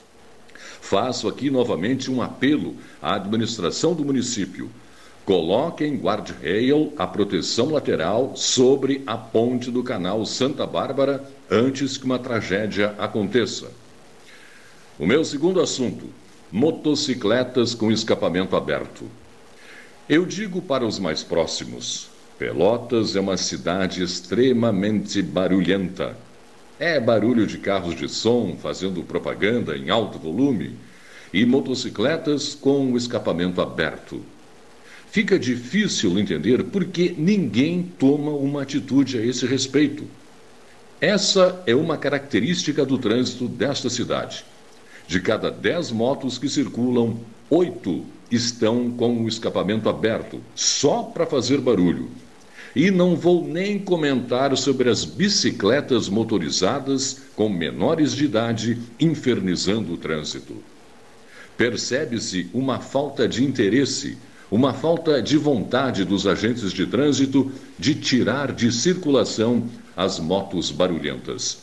[0.81, 4.71] Faço aqui novamente um apelo à administração do município.
[5.25, 12.05] Coloque em guardrail a proteção lateral sobre a ponte do canal Santa Bárbara antes que
[12.05, 13.71] uma tragédia aconteça.
[14.99, 16.11] O meu segundo assunto:
[16.53, 19.07] motocicletas com escapamento aberto.
[20.07, 26.19] Eu digo para os mais próximos: Pelotas é uma cidade extremamente barulhenta.
[26.79, 30.77] É barulho de carros de som fazendo propaganda em alto volume
[31.33, 34.21] e motocicletas com o escapamento aberto.
[35.15, 40.03] Fica difícil entender por que ninguém toma uma atitude a esse respeito.
[41.01, 44.45] Essa é uma característica do trânsito desta cidade.
[45.07, 51.61] De cada dez motos que circulam, oito estão com o escapamento aberto, só para fazer
[51.61, 52.11] barulho.
[52.75, 59.97] E não vou nem comentar sobre as bicicletas motorizadas com menores de idade infernizando o
[59.97, 60.57] trânsito.
[61.57, 64.19] Percebe-se uma falta de interesse,
[64.51, 71.59] uma falta de vontade dos agentes de trânsito de tirar de circulação as motos barulhentas.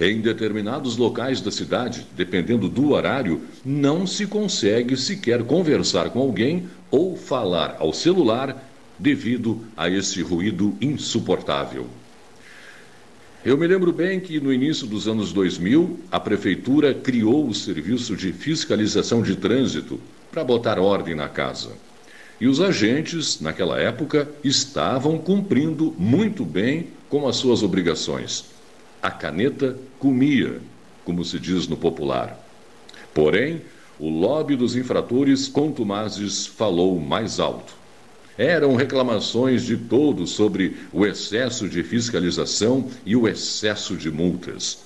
[0.00, 6.68] Em determinados locais da cidade, dependendo do horário, não se consegue sequer conversar com alguém
[6.90, 8.68] ou falar ao celular
[8.98, 11.86] devido a esse ruído insuportável.
[13.44, 18.16] Eu me lembro bem que no início dos anos 2000, a prefeitura criou o serviço
[18.16, 20.00] de fiscalização de trânsito
[20.32, 21.72] para botar ordem na casa.
[22.40, 28.46] E os agentes, naquela época, estavam cumprindo muito bem com as suas obrigações.
[29.00, 30.60] A caneta comia,
[31.04, 32.36] como se diz no popular.
[33.14, 33.60] Porém,
[34.00, 37.74] o lobby dos infratores contumazes falou mais alto.
[38.38, 44.78] Eram reclamações de todos sobre o excesso de fiscalização e o excesso de multas.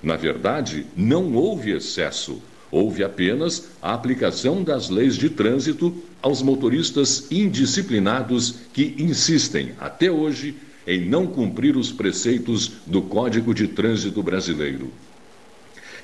[0.00, 2.40] Na verdade, não houve excesso,
[2.72, 10.56] houve apenas a aplicação das leis de trânsito aos motoristas indisciplinados que insistem, até hoje,
[10.86, 14.90] em não cumprir os preceitos do Código de Trânsito Brasileiro.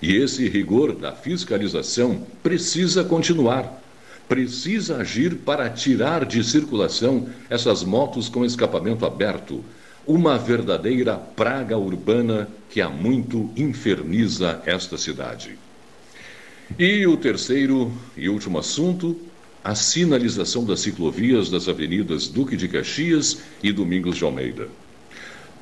[0.00, 3.82] E esse rigor da fiscalização precisa continuar.
[4.28, 9.64] Precisa agir para tirar de circulação essas motos com escapamento aberto,
[10.06, 15.58] uma verdadeira praga urbana que há muito inferniza esta cidade.
[16.76, 19.16] E o terceiro e último assunto
[19.64, 24.68] a sinalização das ciclovias das avenidas Duque de Caxias e Domingos de Almeida.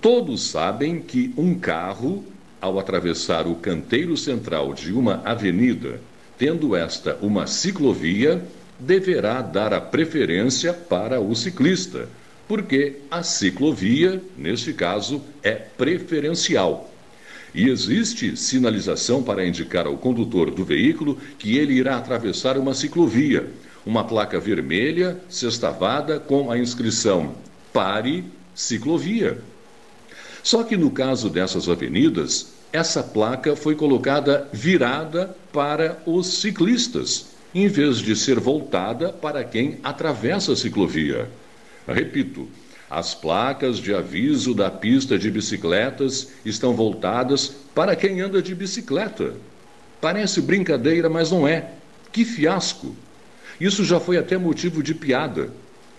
[0.00, 2.24] Todos sabem que um carro,
[2.60, 6.00] ao atravessar o canteiro central de uma avenida,
[6.38, 8.44] tendo esta uma ciclovia,
[8.78, 12.08] deverá dar a preferência para o ciclista,
[12.46, 16.92] porque a ciclovia, neste caso, é preferencial.
[17.56, 23.48] E existe sinalização para indicar ao condutor do veículo que ele irá atravessar uma ciclovia,
[23.86, 27.34] uma placa vermelha sextavada com a inscrição
[27.72, 29.38] Pare Ciclovia.
[30.42, 37.68] Só que no caso dessas avenidas, essa placa foi colocada virada para os ciclistas, em
[37.68, 41.30] vez de ser voltada para quem atravessa a ciclovia.
[41.88, 42.46] Repito,
[42.88, 49.34] as placas de aviso da pista de bicicletas estão voltadas para quem anda de bicicleta.
[50.00, 51.70] Parece brincadeira, mas não é.
[52.12, 52.94] Que fiasco!
[53.60, 55.50] Isso já foi até motivo de piada.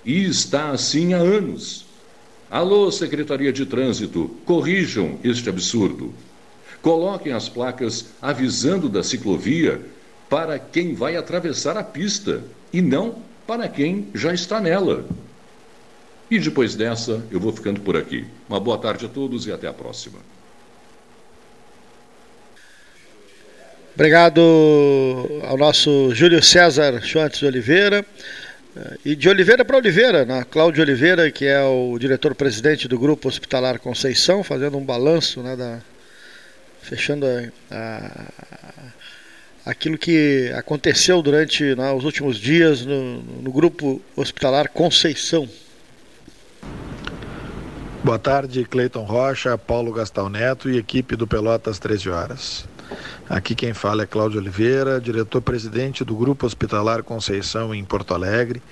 [0.05, 1.85] E está assim há anos.
[2.49, 6.13] Alô, Secretaria de Trânsito, corrijam este absurdo.
[6.81, 9.81] Coloquem as placas avisando da ciclovia
[10.29, 13.15] para quem vai atravessar a pista e não
[13.45, 15.05] para quem já está nela.
[16.29, 18.25] E depois dessa, eu vou ficando por aqui.
[18.49, 20.19] Uma boa tarde a todos e até a próxima.
[23.95, 24.41] Obrigado
[25.43, 28.05] ao nosso Júlio César Schwantes de Oliveira.
[29.03, 30.45] E de Oliveira para Oliveira, né?
[30.51, 35.79] Cláudio Oliveira, que é o diretor-presidente do Grupo Hospitalar Conceição, fazendo um balanço, né, da,
[36.83, 38.31] fechando a, a,
[39.65, 45.49] aquilo que aconteceu durante né, os últimos dias no, no Grupo Hospitalar Conceição.
[48.07, 52.65] Boa tarde, Cleiton Rocha, Paulo Gastão Neto e equipe do Pelotas 13 Horas.
[53.29, 58.63] Aqui quem fala é Cláudio Oliveira, diretor-presidente do Grupo Hospitalar Conceição em Porto Alegre.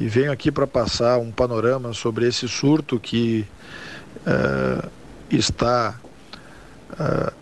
[0.00, 3.46] E venho aqui para passar um panorama sobre esse surto que
[4.26, 4.90] uh,
[5.30, 5.96] está
[6.98, 7.32] uh,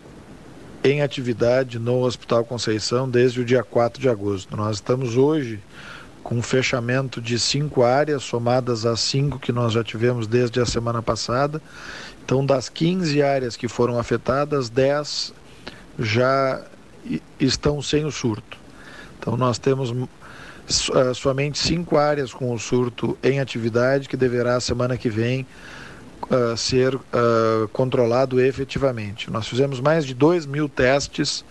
[0.83, 4.55] em atividade no Hospital Conceição desde o dia 4 de agosto.
[4.55, 5.59] Nós estamos hoje
[6.23, 10.65] com um fechamento de cinco áreas, somadas às cinco que nós já tivemos desde a
[10.65, 11.61] semana passada.
[12.23, 15.33] Então, das 15 áreas que foram afetadas, 10
[15.99, 16.63] já
[17.39, 18.57] estão sem o surto.
[19.19, 20.07] Então, nós temos uh,
[21.13, 25.45] somente cinco áreas com o surto em atividade, que deverá, semana que vem,
[26.23, 27.01] uh, ser uh,
[27.73, 29.29] controlado efetivamente.
[29.29, 31.43] Nós fizemos mais de 2 mil testes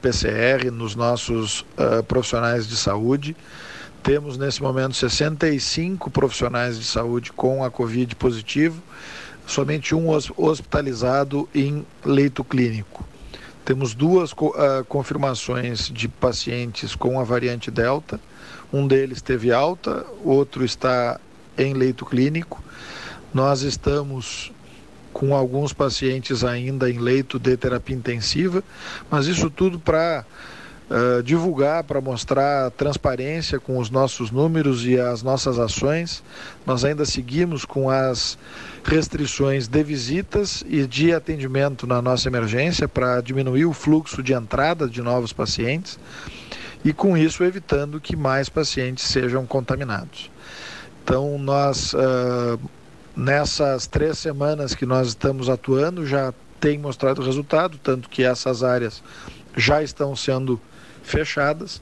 [0.00, 1.66] PCR nos nossos
[2.06, 3.34] profissionais de saúde.
[4.04, 8.82] Temos nesse momento 65 profissionais de saúde com a Covid positivo,
[9.46, 13.02] somente um hospitalizado em leito clínico.
[13.64, 18.20] Temos duas uh, confirmações de pacientes com a variante Delta.
[18.70, 21.18] Um deles teve alta, outro está
[21.56, 22.62] em leito clínico.
[23.32, 24.52] Nós estamos
[25.14, 28.62] com alguns pacientes ainda em leito de terapia intensiva,
[29.10, 30.26] mas isso tudo para
[30.90, 36.22] uh, divulgar, para mostrar transparência com os nossos números e as nossas ações.
[36.66, 38.38] Nós ainda seguimos com as
[38.84, 44.88] restrições de visitas e de atendimento na nossa emergência para diminuir o fluxo de entrada
[44.88, 45.98] de novos pacientes
[46.84, 50.30] e com isso evitando que mais pacientes sejam contaminados.
[51.02, 52.60] Então nós uh,
[53.16, 59.02] nessas três semanas que nós estamos atuando já tem mostrado resultado, tanto que essas áreas
[59.56, 60.60] já estão sendo
[61.04, 61.80] fechadas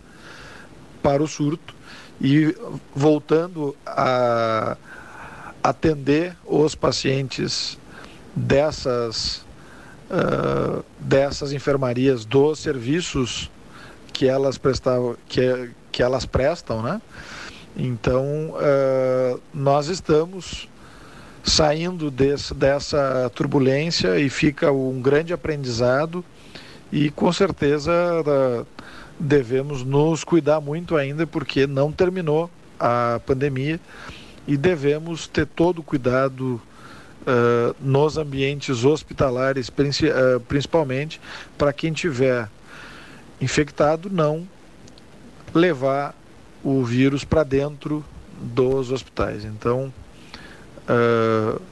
[1.02, 1.74] para o surto
[2.20, 2.54] e
[2.94, 4.76] voltando a
[5.62, 7.78] atender os pacientes
[8.34, 9.44] dessas,
[10.10, 13.50] uh, dessas enfermarias dos serviços
[14.12, 17.00] que elas prestavam, que, que elas prestam, né?
[17.76, 20.68] Então uh, nós estamos
[21.42, 26.24] saindo desse, dessa turbulência e fica um grande aprendizado
[26.92, 28.66] e com certeza uh,
[29.22, 33.78] devemos nos cuidar muito ainda porque não terminou a pandemia
[34.48, 36.60] e devemos ter todo o cuidado
[37.22, 41.20] uh, nos ambientes hospitalares, uh, principalmente
[41.56, 42.48] para quem tiver
[43.40, 44.46] infectado não
[45.54, 46.16] levar
[46.64, 48.04] o vírus para dentro
[48.40, 49.44] dos hospitais.
[49.44, 49.92] Então,
[50.88, 51.62] uh,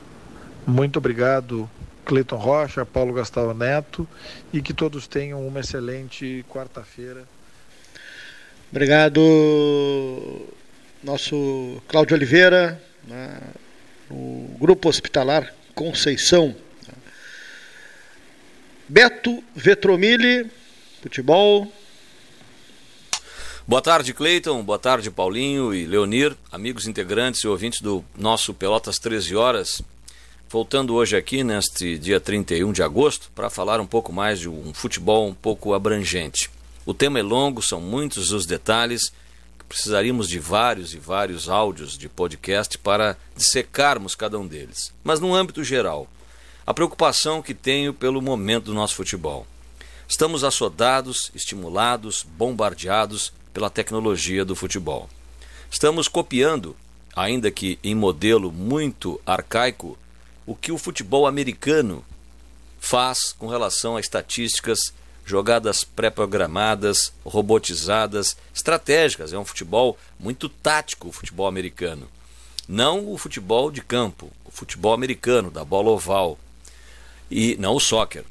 [0.64, 1.68] muito obrigado,
[2.04, 4.06] Cleiton Rocha, Paulo Gastão Neto,
[4.52, 7.24] e que todos tenham uma excelente quarta-feira.
[8.70, 9.20] Obrigado
[11.02, 13.40] nosso Cláudio Oliveira, né,
[14.08, 16.54] no Grupo Hospitalar Conceição.
[18.88, 20.48] Beto Vetromilli,
[21.02, 21.72] futebol.
[23.66, 24.62] Boa tarde, Cleiton.
[24.62, 29.82] Boa tarde, Paulinho e Leonir, amigos integrantes e ouvintes do nosso Pelotas 13 Horas.
[30.48, 34.72] Voltando hoje aqui, neste dia 31 de agosto, para falar um pouco mais de um
[34.72, 36.48] futebol um pouco abrangente.
[36.90, 39.12] O tema é longo, são muitos os detalhes
[39.68, 44.92] precisaríamos de vários e vários áudios de podcast para dissecarmos cada um deles.
[45.04, 46.08] Mas no âmbito geral,
[46.66, 49.46] a preocupação que tenho pelo momento do nosso futebol.
[50.08, 55.08] Estamos assodados, estimulados, bombardeados pela tecnologia do futebol.
[55.70, 56.74] Estamos copiando,
[57.14, 59.96] ainda que em modelo muito arcaico,
[60.44, 62.04] o que o futebol americano
[62.80, 64.92] faz com relação a estatísticas
[65.30, 69.32] jogadas pré-programadas, robotizadas, estratégicas.
[69.32, 72.08] É um futebol muito tático, o futebol americano.
[72.68, 76.36] Não o futebol de campo, o futebol americano, da bola oval.
[77.30, 78.24] E não o soccer.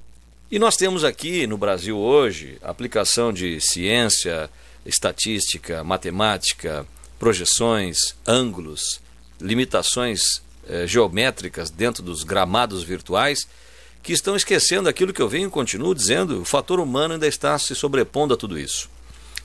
[0.51, 4.49] E nós temos aqui no Brasil hoje aplicação de ciência,
[4.85, 6.85] estatística, matemática,
[7.17, 7.97] projeções,
[8.27, 8.99] ângulos,
[9.39, 13.47] limitações eh, geométricas dentro dos gramados virtuais
[14.01, 17.57] que estão esquecendo aquilo que eu venho e continuo dizendo, o fator humano ainda está
[17.59, 18.89] se sobrepondo a tudo isso.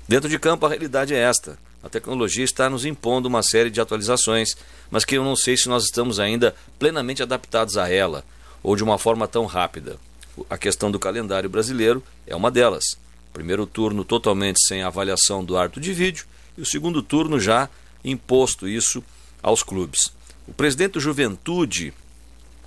[0.09, 1.59] Dentro de campo, a realidade é esta.
[1.83, 4.57] A tecnologia está nos impondo uma série de atualizações,
[4.91, 8.25] mas que eu não sei se nós estamos ainda plenamente adaptados a ela,
[8.63, 9.99] ou de uma forma tão rápida.
[10.49, 12.85] A questão do calendário brasileiro é uma delas.
[13.33, 16.25] primeiro turno totalmente sem avaliação do árbitro de vídeo
[16.57, 17.69] e o segundo turno já
[18.05, 19.03] imposto isso
[19.43, 20.13] aos clubes.
[20.47, 21.93] O presidente do Juventude,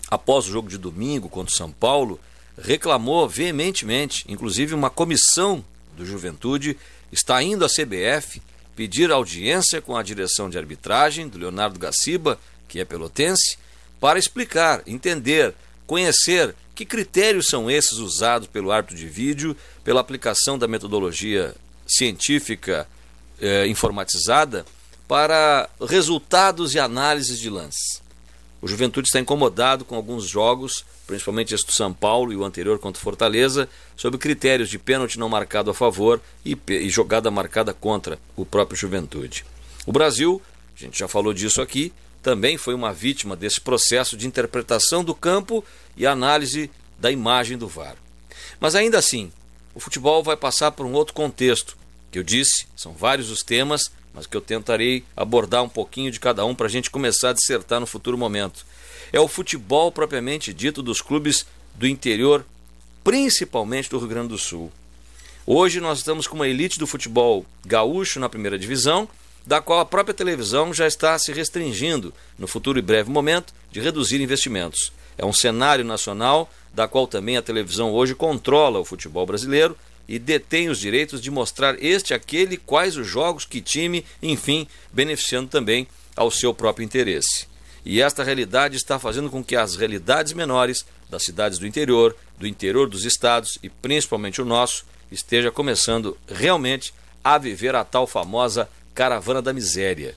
[0.09, 2.19] após o jogo de domingo contra o São Paulo,
[2.57, 5.63] reclamou veementemente, inclusive uma comissão
[5.95, 6.77] do Juventude
[7.11, 8.41] está indo à CBF
[8.75, 13.57] pedir audiência com a direção de arbitragem do Leonardo Gaciba, que é pelotense,
[13.99, 15.53] para explicar, entender
[15.87, 21.55] conhecer que critérios são esses usados pelo árbitro de vídeo, pela aplicação da metodologia
[21.87, 22.87] científica
[23.41, 24.65] eh, informatizada
[25.07, 28.03] para resultados e análises de lances.
[28.61, 32.79] O Juventude está incomodado com alguns jogos, principalmente este do São Paulo e o anterior
[32.79, 37.73] contra o Fortaleza, sob critérios de pênalti não marcado a favor e, e jogada marcada
[37.73, 39.45] contra o próprio Juventude.
[39.85, 40.41] O Brasil,
[40.75, 45.13] a gente já falou disso aqui, também foi uma vítima desse processo de interpretação do
[45.13, 45.63] campo
[45.95, 47.95] e análise da imagem do VAR.
[48.59, 49.31] Mas ainda assim,
[49.75, 51.77] o futebol vai passar por um outro contexto,
[52.11, 56.19] que eu disse, são vários os temas, mas que eu tentarei abordar um pouquinho de
[56.19, 58.65] cada um para a gente começar a dissertar no futuro momento.
[59.11, 61.45] É o futebol propriamente dito dos clubes
[61.75, 62.45] do interior,
[63.03, 64.71] principalmente do Rio Grande do Sul.
[65.45, 69.07] Hoje nós estamos com uma elite do futebol gaúcho na primeira divisão,
[69.45, 73.79] da qual a própria televisão já está se restringindo, no futuro e breve momento, de
[73.79, 74.91] reduzir investimentos.
[75.17, 79.77] É um cenário nacional da qual também a televisão hoje controla o futebol brasileiro
[80.07, 85.49] e detém os direitos de mostrar este, aquele, quais os jogos, que time, enfim, beneficiando
[85.49, 87.47] também ao seu próprio interesse.
[87.85, 92.47] E esta realidade está fazendo com que as realidades menores das cidades do interior, do
[92.47, 96.93] interior dos estados e principalmente o nosso, esteja começando realmente
[97.23, 100.15] a viver a tal famosa caravana da miséria.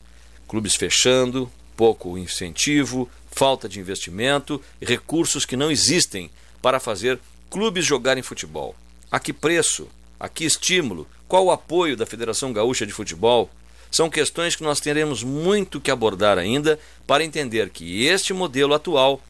[0.49, 6.31] Clubes fechando, pouco incentivo, falta de investimento recursos que não existem
[6.61, 8.75] para fazer clubes jogarem futebol.
[9.11, 9.89] A que preço?
[10.21, 11.07] A que estímulo?
[11.27, 13.51] Qual o apoio da Federação Gaúcha de Futebol?
[13.91, 19.21] São questões que nós teremos muito que abordar ainda para entender que este modelo atual,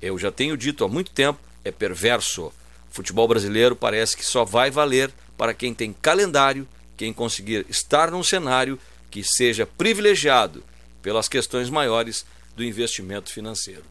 [0.00, 2.46] eu já tenho dito há muito tempo, é perverso.
[2.46, 2.52] O
[2.90, 8.22] futebol brasileiro parece que só vai valer para quem tem calendário, quem conseguir estar num
[8.22, 8.78] cenário
[9.10, 10.62] que seja privilegiado
[11.02, 12.24] pelas questões maiores
[12.54, 13.84] do investimento financeiro.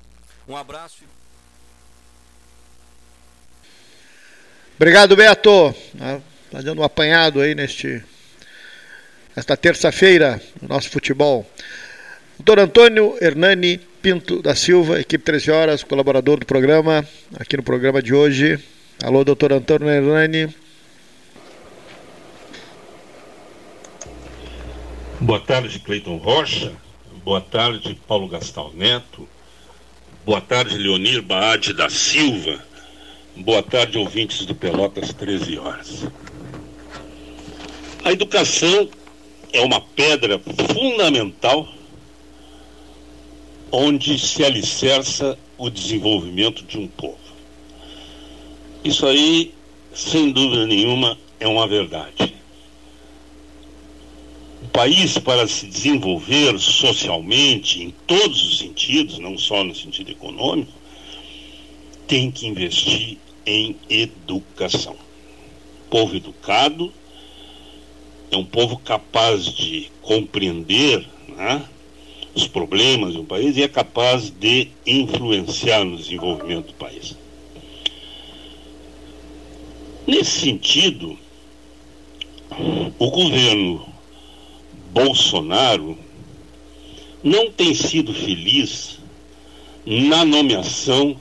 [0.48, 1.04] Um abraço.
[4.76, 5.74] Obrigado, Beto.
[5.94, 8.04] Está dando um apanhado aí neste,
[9.36, 11.50] nesta terça-feira no nosso futebol.
[12.40, 17.08] Doutor Antônio Hernani Pinto da Silva, equipe 13 horas, colaborador do programa,
[17.40, 18.60] aqui no programa de hoje.
[19.02, 20.54] Alô, doutor Antônio Hernani.
[25.22, 26.74] Boa tarde, Cleiton Rocha.
[27.24, 29.30] Boa tarde, Paulo Gastal Neto.
[30.26, 32.73] Boa tarde, Leonir Baade da Silva.
[33.36, 36.06] Boa tarde, ouvintes do Pelotas 13 horas.
[38.04, 38.88] A educação
[39.52, 41.68] é uma pedra fundamental
[43.72, 47.18] onde se alicerça o desenvolvimento de um povo.
[48.84, 49.52] Isso aí,
[49.96, 52.36] sem dúvida nenhuma, é uma verdade.
[54.62, 60.72] O país, para se desenvolver socialmente, em todos os sentidos, não só no sentido econômico,
[62.08, 64.96] tem que investir em educação.
[65.90, 66.92] Povo educado
[68.32, 71.64] é um povo capaz de compreender né,
[72.34, 77.16] os problemas do país e é capaz de influenciar no desenvolvimento do país.
[80.08, 81.18] Nesse sentido,
[83.00, 83.88] o governo
[84.92, 85.98] Bolsonaro
[87.24, 89.00] não tem sido feliz
[89.86, 91.18] na nomeação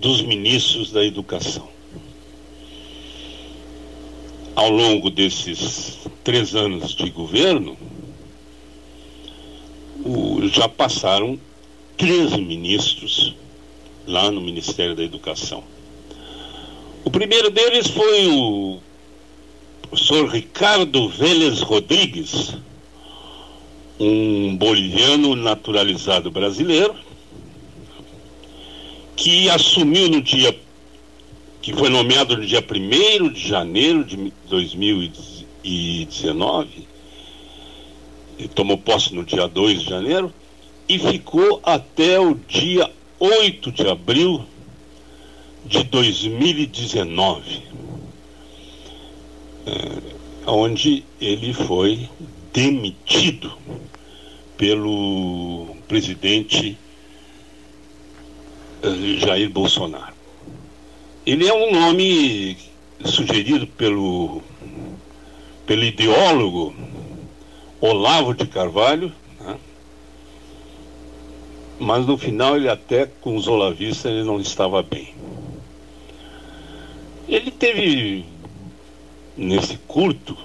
[0.00, 1.68] dos ministros da educação.
[4.54, 7.76] Ao longo desses três anos de governo,
[10.04, 11.38] o, já passaram
[11.96, 13.34] 13 ministros
[14.06, 15.62] lá no Ministério da Educação.
[17.04, 18.78] O primeiro deles foi o
[19.82, 22.56] professor Ricardo Vélez Rodrigues,
[23.98, 26.94] um boliviano naturalizado brasileiro,
[29.16, 30.56] que assumiu no dia
[31.62, 36.86] que foi nomeado no dia 1 de janeiro de 2019
[38.38, 40.32] e tomou posse no dia 2 de janeiro
[40.88, 44.44] e ficou até o dia 8 de abril
[45.64, 47.62] de 2019,
[49.66, 49.72] é,
[50.46, 52.08] onde ele foi
[52.52, 53.52] demitido
[54.56, 56.78] pelo presidente
[59.18, 60.14] Jair Bolsonaro.
[61.24, 62.56] Ele é um nome
[63.04, 64.42] sugerido pelo,
[65.66, 66.74] pelo ideólogo
[67.80, 69.56] Olavo de Carvalho, né?
[71.78, 75.14] mas no final ele até com os olavistas ele não estava bem.
[77.28, 78.24] Ele teve
[79.36, 80.36] nesse curto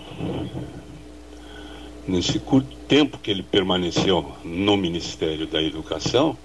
[2.07, 6.37] nesse curto tempo que ele permaneceu no Ministério da Educação,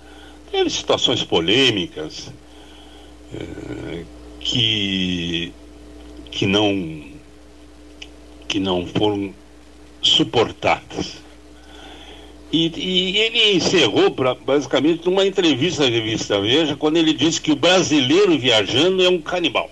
[0.50, 2.32] teve situações polêmicas,
[3.34, 4.04] é,
[4.40, 5.52] que,
[6.30, 7.04] que, não,
[8.46, 9.34] que não foram
[10.00, 11.24] suportadas.
[12.52, 17.50] E, e, ele encerrou pra, basicamente numa entrevista à revista Veja, quando ele disse que
[17.50, 19.68] o brasileiro viajando é um canibal.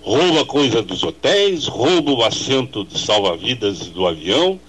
[0.00, 4.60] Rouba coisa dos hotéis, rouba o assento de salva-vidas do avião.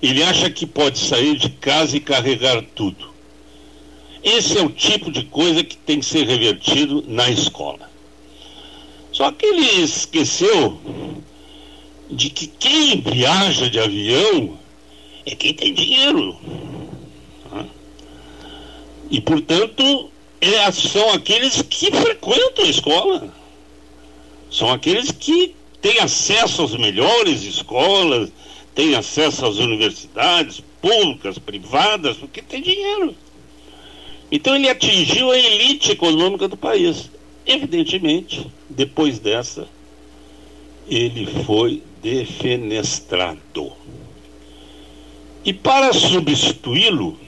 [0.00, 3.15] Ele acha que pode sair de casa e carregar tudo.
[4.26, 7.88] Esse é o tipo de coisa que tem que ser revertido na escola.
[9.12, 10.80] Só que ele esqueceu
[12.10, 14.58] de que quem viaja de avião
[15.24, 16.36] é quem tem dinheiro.
[19.08, 20.10] E, portanto,
[20.40, 23.34] é, são aqueles que frequentam a escola.
[24.50, 28.32] São aqueles que têm acesso às melhores escolas,
[28.74, 33.14] têm acesso às universidades públicas, privadas, porque tem dinheiro.
[34.30, 37.10] Então ele atingiu a elite econômica do país.
[37.46, 39.68] Evidentemente, depois dessa,
[40.88, 43.72] ele foi defenestrado.
[45.44, 47.18] E para substituí-lo,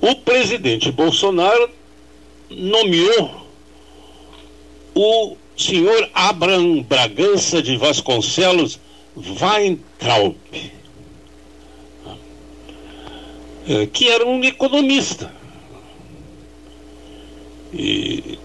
[0.00, 1.70] o presidente Bolsonaro
[2.48, 3.46] nomeou
[4.94, 8.78] o senhor Abraham Bragança de Vasconcelos
[9.16, 10.36] Weintraub,
[13.68, 15.32] eh, que era um economista.
[17.72, 18.38] E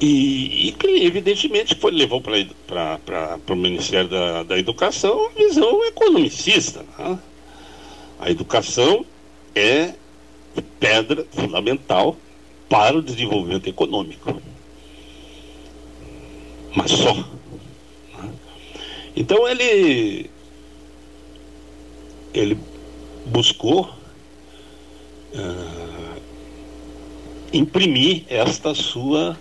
[0.00, 6.84] e, e evidentemente, foi, levou para o Ministério da, da Educação uma visão economicista.
[6.98, 7.18] Né?
[8.18, 9.04] A educação
[9.54, 9.92] é
[10.78, 12.16] pedra fundamental
[12.68, 14.40] para o desenvolvimento econômico.
[16.74, 17.12] Mas só.
[17.12, 18.32] Né?
[19.14, 20.30] Então ele,
[22.32, 22.56] ele
[23.26, 23.90] buscou
[25.34, 26.20] uh,
[27.52, 29.36] imprimir esta sua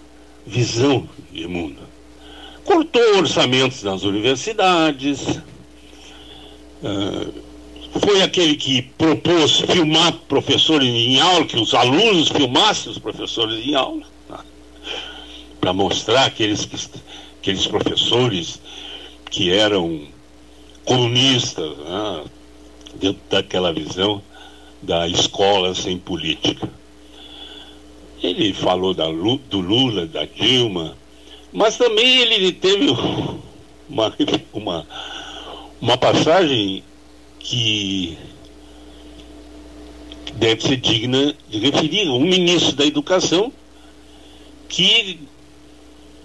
[0.46, 1.80] visão de mundo.
[2.64, 5.22] Cortou orçamentos nas universidades,
[6.84, 7.50] uh,
[8.00, 13.74] foi aquele que propôs filmar professores em aula, que os alunos filmassem os professores em
[13.74, 14.44] aula, tá?
[15.60, 16.68] para mostrar aqueles,
[17.40, 18.62] aqueles professores
[19.32, 20.08] que eram
[20.86, 22.24] comunistas, né?
[23.00, 24.22] dentro daquela visão
[24.82, 26.70] da escola sem política.
[28.22, 30.98] Ele falou da, do Lula, da Dilma,
[31.52, 32.88] mas também ele teve
[33.90, 34.14] uma,
[34.54, 34.88] uma,
[35.82, 36.84] uma passagem
[37.40, 38.18] que
[40.36, 42.10] deve ser digna de referir.
[42.10, 43.52] Um ministro da Educação
[44.68, 45.20] que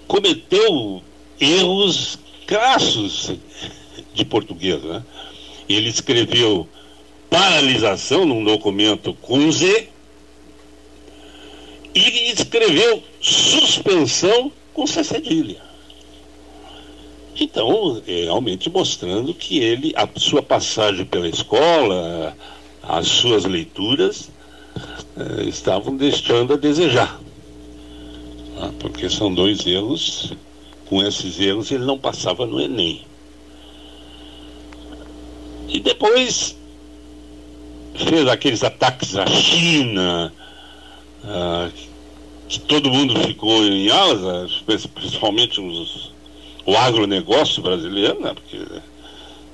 [0.07, 1.03] cometeu
[1.41, 3.33] erros crassos
[4.13, 4.83] de português.
[4.83, 5.03] Né?
[5.69, 6.69] Ele escreveu
[7.31, 9.89] paralisação num documento com Z
[11.95, 15.63] e escreveu suspensão com cedilha.
[17.41, 22.37] Então, é, realmente mostrando que ele, a sua passagem pela escola,
[22.83, 24.31] as suas leituras,
[25.17, 27.21] é, estavam deixando a desejar.
[28.59, 30.33] Ah, porque são dois erros,
[30.89, 33.03] com esses erros ele não passava no Enem.
[35.69, 36.57] E depois
[37.95, 40.33] fez aqueles ataques à China,
[41.25, 41.71] ah,
[42.49, 44.49] que todo mundo ficou em asa,
[44.95, 46.13] principalmente os,
[46.67, 48.35] o agronegócio brasileiro, né?
[48.35, 48.65] porque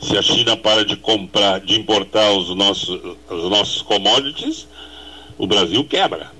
[0.00, 4.66] se a China para de comprar, de importar os nossos, os nossos commodities,
[5.38, 6.32] o Brasil quebra.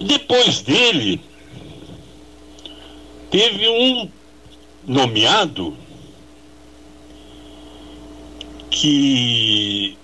[0.00, 1.20] Depois dele,
[3.30, 4.10] teve um
[4.86, 5.76] nomeado
[8.74, 9.96] que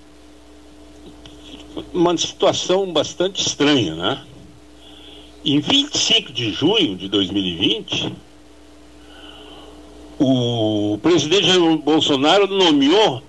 [1.92, 4.24] uma situação bastante estranha, né?
[5.44, 8.12] Em 25 de junho de 2020,
[10.20, 13.22] o presidente Jair Bolsonaro nomeou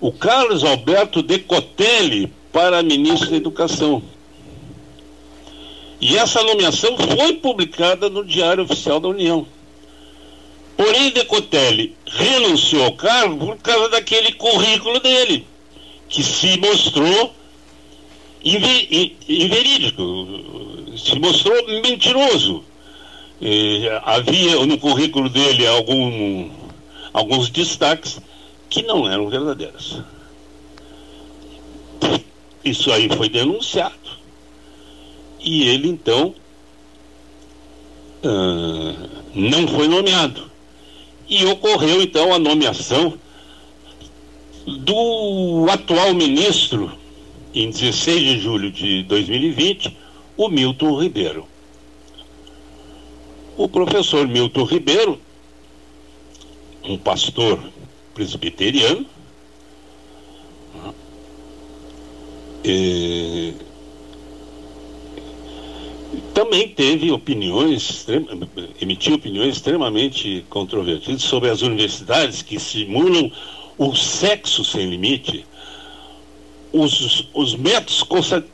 [0.00, 4.02] o Carlos Alberto Decotelli para ministro da Educação.
[6.00, 9.46] E essa nomeação foi publicada no Diário Oficial da União.
[10.76, 15.46] Porém, Decotelli renunciou ao cargo por causa daquele currículo dele,
[16.08, 17.34] que se mostrou
[18.44, 20.02] inverídico,
[20.96, 22.62] se mostrou mentiroso.
[24.04, 26.50] havia no currículo dele algum,
[27.12, 28.20] alguns destaques
[28.68, 30.02] que não eram verdadeiros.
[32.64, 33.94] Isso aí foi denunciado.
[35.40, 36.34] E ele então
[38.24, 40.50] uh, não foi nomeado.
[41.28, 43.18] E ocorreu então a nomeação
[44.66, 46.90] do atual ministro
[47.54, 49.96] em 16 de julho de 2020,
[50.36, 51.46] o Milton Ribeiro.
[53.56, 55.18] O professor Milton Ribeiro,
[56.84, 57.58] um pastor
[58.12, 59.06] presbiteriano,
[62.62, 63.54] e,
[66.36, 68.06] também teve opiniões,
[68.78, 73.32] emitiu opiniões extremamente controvertidas sobre as universidades que simulam
[73.78, 75.46] o sexo sem limite,
[76.70, 78.02] os, os métodos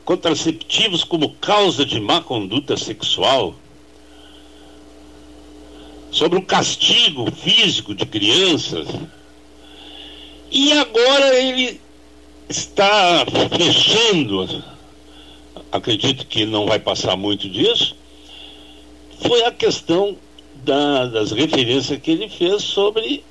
[0.05, 3.53] contraceptivos como causa de má conduta sexual,
[6.09, 8.87] sobre o castigo físico de crianças.
[10.49, 11.81] E agora ele
[12.47, 13.25] está
[13.57, 14.63] fechando,
[15.73, 17.95] acredito que não vai passar muito disso,
[19.27, 20.15] foi a questão
[20.63, 23.23] da, das referências que ele fez sobre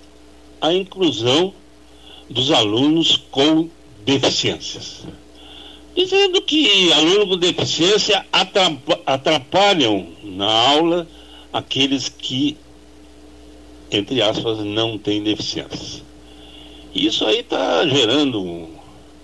[0.60, 1.54] a inclusão
[2.28, 3.68] dos alunos com
[4.04, 5.04] deficiências.
[5.94, 8.26] Dizendo que alunos com deficiência
[9.06, 11.06] atrapalham na aula
[11.52, 12.56] aqueles que,
[13.88, 16.02] entre aspas, não têm deficiências.
[16.92, 18.68] Isso aí está gerando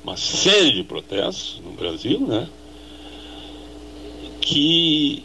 [0.04, 2.48] uma série de protestos no Brasil, né?
[4.50, 5.24] Que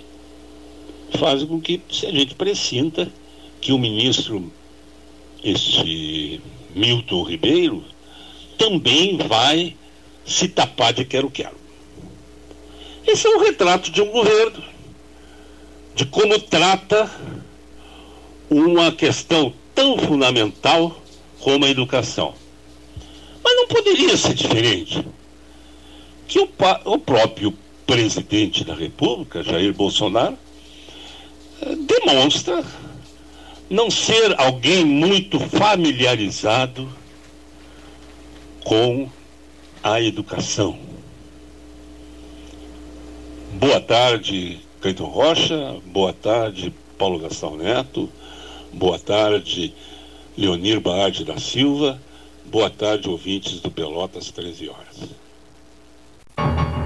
[1.18, 3.10] fazem com que a gente pressinta
[3.62, 4.52] que o ministro,
[5.42, 6.42] este
[6.76, 7.86] Milton Ribeiro,
[8.58, 9.78] também vai
[10.26, 11.56] se tapar de quero-quero.
[13.08, 14.62] Esse é um retrato de um governo,
[15.96, 17.10] de como trata
[18.50, 21.02] uma questão tão fundamental
[21.40, 22.34] como a educação.
[23.42, 25.02] Mas não poderia ser diferente.
[26.28, 26.50] Que o,
[26.84, 27.54] o próprio
[27.86, 30.38] presidente da República, Jair Bolsonaro,
[31.88, 32.64] demonstra
[33.70, 36.90] não ser alguém muito familiarizado
[38.64, 39.10] com
[39.82, 40.78] a educação.
[43.54, 45.78] Boa tarde, Cleiton Rocha.
[45.86, 48.10] Boa tarde, Paulo Gastão Neto.
[48.72, 49.74] Boa tarde,
[50.38, 52.00] Leonir Baade da Silva.
[52.46, 56.83] Boa tarde, ouvintes do Pelotas 13 horas.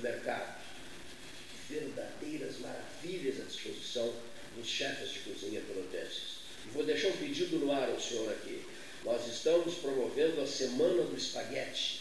[0.00, 0.58] Do mercado.
[1.68, 4.12] Verdadeiras maravilhas à disposição
[4.56, 6.40] dos chefes de cozinha pelotenses.
[6.66, 8.64] E vou deixar um pedido no ar ao senhor aqui.
[9.04, 12.00] Nós estamos promovendo a Semana do Espaguete.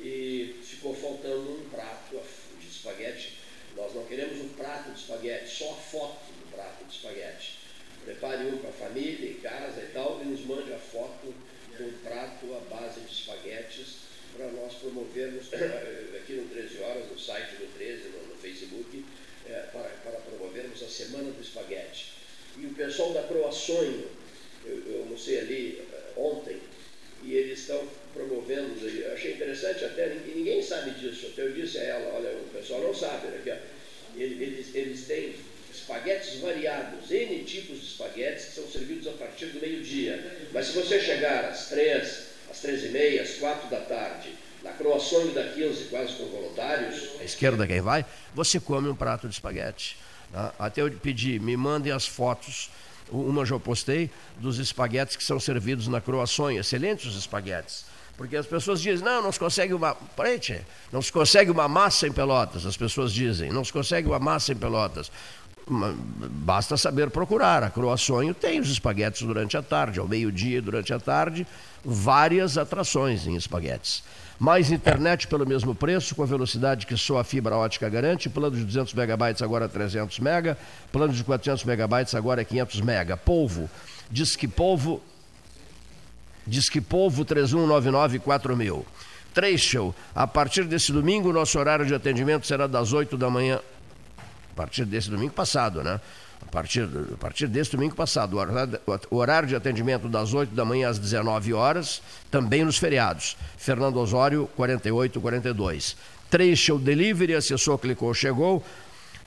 [0.00, 2.20] E ficou faltando um prato
[2.58, 3.38] de espaguete.
[3.76, 7.58] Nós não queremos um prato de espaguete, só a foto do prato de espaguete.
[8.04, 11.34] Prepare um para a família, em casa e tal, e nos mande a foto
[11.76, 14.05] do prato à base de espaguetes
[14.36, 15.46] para nós promovermos
[16.16, 19.04] aqui no 13 Horas, no site do 13, no, no Facebook,
[19.48, 22.12] é, para, para promovermos a Semana do Espaguete.
[22.58, 24.06] E o pessoal da Croaçonho,
[24.64, 25.82] eu, eu almocei ali
[26.16, 26.58] uh, ontem,
[27.22, 31.78] e eles estão promovendo, eu achei interessante até, ninguém, ninguém sabe disso, até eu disse
[31.78, 33.62] a ela, olha, o pessoal não sabe, né,
[34.16, 35.34] eles, eles têm
[35.70, 40.48] espaguetes variados, N tipos de espaguetes que são servidos a partir do meio-dia.
[40.52, 44.34] Mas se você chegar às três, às três e meia, às quatro da tarde,
[44.64, 47.20] na Croações da 15, quase com voluntários.
[47.20, 48.04] À esquerda quem vai,
[48.34, 49.98] você come um prato de espaguete.
[50.32, 50.52] Tá?
[50.58, 52.70] Até eu pedi, me mandem as fotos,
[53.10, 57.84] uma já postei, dos espaguetes que são servidos na Croações, excelentes os espaguetes.
[58.16, 59.94] Porque as pessoas dizem, não, não se consegue uma.
[59.94, 60.40] Peraí,
[60.90, 64.52] não se consegue uma massa em pelotas, as pessoas dizem, não se consegue uma massa
[64.52, 65.12] em pelotas.
[65.68, 67.64] Basta saber procurar.
[67.64, 71.44] A Croaçonho tem os espaguetes durante a tarde, ao meio-dia durante a tarde,
[71.84, 74.04] várias atrações em espaguetes.
[74.38, 78.28] Mais internet pelo mesmo preço, com a velocidade que só a fibra ótica garante.
[78.28, 80.56] Plano de 200 megabytes agora 300 mega.
[80.92, 83.16] Plano de 400 megabytes agora é 500 mega.
[83.16, 83.68] Polvo.
[84.08, 85.02] Diz que polvo.
[86.46, 88.86] Diz que polvo 3199 4000.
[89.34, 89.94] Trecho.
[90.14, 93.58] A partir desse domingo, nosso horário de atendimento será das 8 da manhã.
[94.56, 96.00] A partir desse domingo passado, né?
[96.40, 98.38] a partir, a partir desse domingo passado,
[99.10, 102.00] o horário de atendimento das 8 da manhã às 19 horas,
[102.30, 103.36] também nos feriados.
[103.58, 105.96] Fernando Osório, 48, 42.
[106.30, 108.64] Trecho Delivery, acessou, clicou, chegou.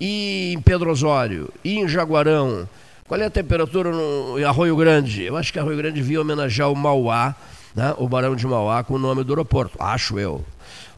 [0.00, 2.68] e em Pedro Osório, e em Jaguarão,
[3.08, 5.24] qual é a temperatura no, em Arroio Grande?
[5.24, 7.34] Eu acho que Arroio Grande via homenagear o Mauá,
[7.74, 10.44] né, o Barão de Mauá com o nome do aeroporto, acho eu.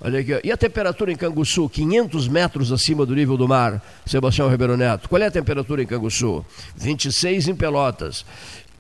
[0.00, 4.48] Olha aqui, e a temperatura em Canguçu, 500 metros acima do nível do mar, Sebastião
[4.48, 5.08] Ribeiro Neto.
[5.08, 6.44] Qual é a temperatura em Canguçu?
[6.76, 8.24] 26 em Pelotas.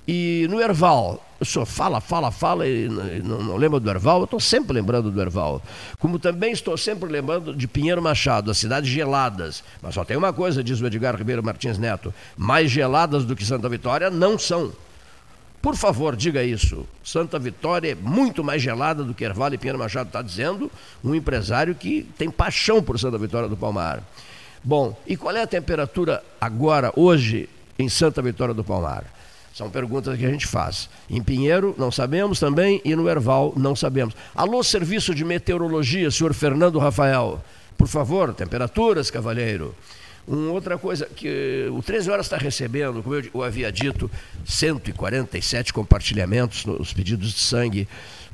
[0.06, 2.88] E no Erval, o senhor fala, fala, fala e
[3.22, 4.18] não, não lembra do Erval?
[4.18, 5.62] Eu estou sempre lembrando do Erval.
[5.98, 9.62] Como também estou sempre lembrando de Pinheiro Machado, as cidades geladas.
[9.80, 13.44] Mas só tem uma coisa, diz o Edgar Ribeiro Martins Neto: mais geladas do que
[13.44, 14.72] Santa Vitória não são.
[15.62, 16.84] Por favor, diga isso.
[17.04, 20.68] Santa Vitória é muito mais gelada do que Erval e Pinheiro Machado está dizendo,
[21.04, 24.02] um empresário que tem paixão por Santa Vitória do Palmar.
[24.64, 27.48] Bom, e qual é a temperatura agora, hoje,
[27.78, 29.04] em Santa Vitória do Palmar?
[29.54, 30.90] São perguntas que a gente faz.
[31.08, 34.16] Em Pinheiro, não sabemos também, e no Erval, não sabemos.
[34.34, 37.40] Alô, Serviço de Meteorologia, senhor Fernando Rafael.
[37.78, 39.74] Por favor, temperaturas, cavalheiro.
[40.26, 44.08] Uma outra coisa, que o 13 Horas está recebendo, como eu, havia dito,
[44.44, 47.88] 147 compartilhamentos nos pedidos de sangue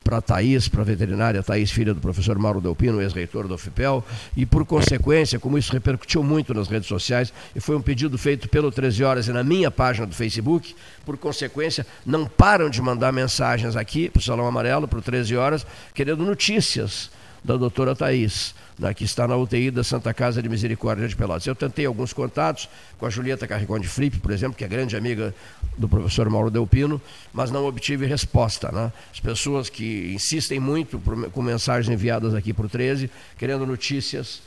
[0.04, 4.04] para a Thaís, para a veterinária Thaís, filha do professor Mauro Delpino, ex-reitor do UFPEL,
[4.36, 8.48] e por consequência, como isso repercutiu muito nas redes sociais, e foi um pedido feito
[8.50, 10.74] pelo 13 Horas e na minha página do Facebook,
[11.06, 15.36] por consequência, não param de mandar mensagens aqui para o Salão Amarelo, para o 13
[15.36, 17.10] Horas, querendo notícias
[17.44, 21.46] da doutora Thaís né, que está na UTI da Santa Casa de Misericórdia de Pelotas.
[21.46, 24.96] Eu tentei alguns contatos com a Julieta Carricon de Flip, por exemplo, que é grande
[24.96, 25.34] amiga
[25.76, 27.00] do professor Mauro Delpino,
[27.32, 28.70] mas não obtive resposta.
[28.70, 28.92] Né?
[29.12, 31.00] As pessoas que insistem muito
[31.32, 34.40] com mensagens enviadas aqui por 13, querendo notícias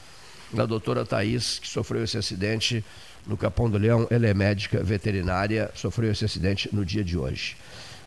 [0.54, 2.84] da doutora Thais, que sofreu esse acidente
[3.28, 4.08] no Capão do Leão.
[4.10, 7.56] Ela é médica veterinária, sofreu esse acidente no dia de hoje.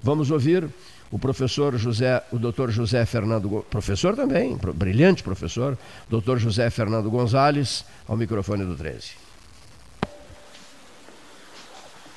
[0.03, 0.69] Vamos ouvir
[1.11, 5.79] o professor José, o doutor José Fernando, professor também, brilhante professor,
[6.09, 9.13] doutor José Fernando Gonzalez, ao microfone do 13.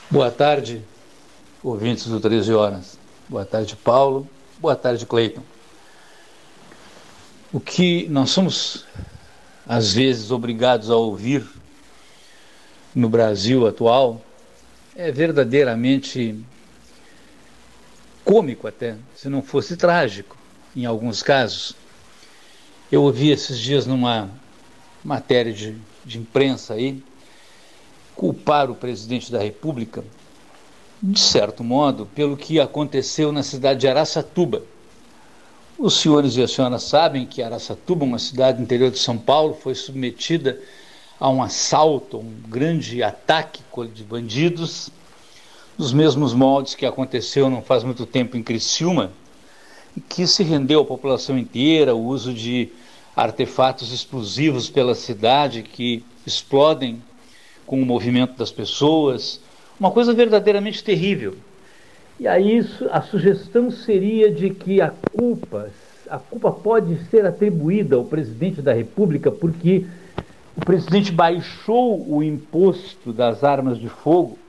[0.10, 0.82] Boa tarde,
[1.62, 2.98] ouvintes do 13 Horas.
[3.28, 4.28] Boa tarde, Paulo.
[4.60, 5.44] Boa tarde, Cleiton.
[7.52, 8.86] O que nós somos,
[9.68, 11.46] às vezes, obrigados a ouvir
[12.96, 14.22] no Brasil atual
[14.96, 16.44] é verdadeiramente
[18.28, 20.36] cômico até, se não fosse trágico,
[20.76, 21.74] em alguns casos.
[22.92, 24.30] Eu ouvi esses dias numa
[25.02, 27.02] matéria de, de imprensa aí,
[28.14, 30.04] culpar o presidente da República,
[31.02, 34.62] de certo modo, pelo que aconteceu na cidade de Araçatuba.
[35.80, 39.54] Os senhores e as senhoras sabem que Araçatuba, uma cidade do interior de São Paulo,
[39.54, 40.60] foi submetida
[41.18, 43.64] a um assalto, um grande ataque
[43.94, 44.92] de bandidos
[45.78, 49.12] nos mesmos moldes que aconteceu não faz muito tempo em Criciúma,
[50.10, 52.70] que se rendeu à população inteira o uso de
[53.16, 57.02] artefatos explosivos pela cidade que explodem
[57.66, 59.40] com o movimento das pessoas,
[59.80, 61.36] uma coisa verdadeiramente terrível.
[62.20, 65.70] E aí a sugestão seria de que a culpa,
[66.10, 69.86] a culpa pode ser atribuída ao presidente da República porque
[70.56, 74.40] o presidente baixou o imposto das armas de fogo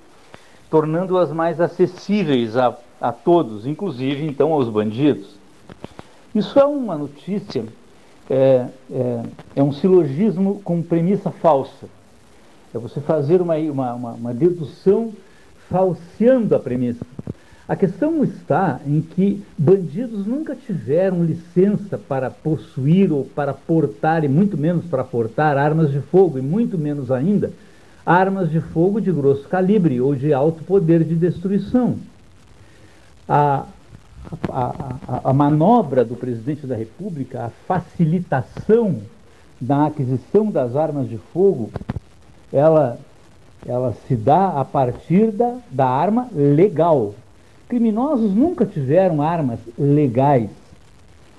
[0.70, 5.36] tornando-as mais acessíveis a, a todos, inclusive então aos bandidos.
[6.34, 7.64] Isso é uma notícia,
[8.28, 9.22] é, é,
[9.56, 11.86] é um silogismo com premissa falsa.
[12.74, 15.12] É você fazer uma, uma, uma, uma dedução
[15.70, 17.04] falseando a premissa.
[17.66, 24.28] A questão está em que bandidos nunca tiveram licença para possuir ou para portar, e
[24.28, 27.52] muito menos para portar armas de fogo, e muito menos ainda
[28.09, 31.96] armas de fogo de grosso calibre ou de alto poder de destruição.
[33.28, 33.66] A,
[34.48, 34.74] a,
[35.06, 39.02] a, a manobra do presidente da República, a facilitação
[39.61, 41.70] da aquisição das armas de fogo,
[42.50, 42.98] ela,
[43.66, 47.14] ela se dá a partir da, da arma legal.
[47.68, 50.48] Criminosos nunca tiveram armas legais.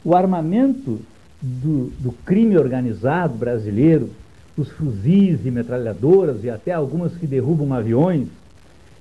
[0.05, 0.99] O armamento
[1.41, 4.11] do, do crime organizado brasileiro,
[4.59, 8.27] os fuzis e metralhadoras e até algumas que derrubam aviões,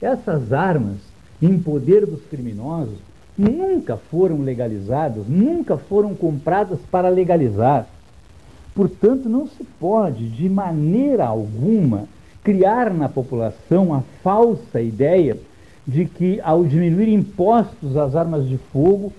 [0.01, 0.97] essas armas
[1.43, 2.97] em poder dos criminosos
[3.37, 7.87] nunca foram legalizadas, nunca foram compradas para legalizar.
[8.75, 12.05] Portanto, não se pode, de maneira alguma,
[12.43, 15.37] criar na população a falsa ideia
[15.87, 19.13] de que, ao diminuir impostos às armas de fogo,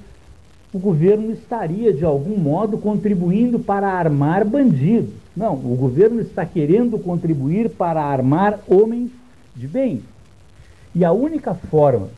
[0.74, 5.18] o governo estaria, de algum modo, contribuindo para armar bandidos.
[5.36, 9.12] Não, o governo está querendo contribuir para armar homens
[9.56, 10.02] de bem.
[10.94, 12.10] E a única forma,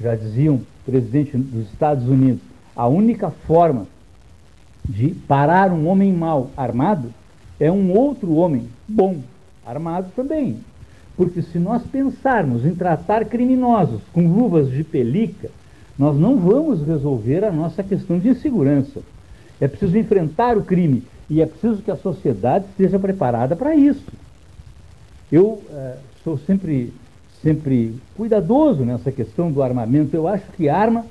[0.00, 2.42] já diziam o presidente dos Estados Unidos,
[2.74, 3.86] a única forma
[4.88, 7.12] de parar um homem mau armado
[7.58, 9.18] é um outro homem bom
[9.64, 10.58] armado também.
[11.16, 15.50] Porque se nós pensarmos em tratar criminosos com luvas de pelica,
[15.98, 19.00] nós não vamos resolver a nossa questão de insegurança.
[19.60, 24.04] É preciso enfrentar o crime e é preciso que a sociedade esteja preparada para isso.
[25.32, 26.92] Eu é, sou sempre,
[27.42, 30.14] sempre cuidadoso nessa questão do armamento.
[30.14, 31.06] Eu acho que arma,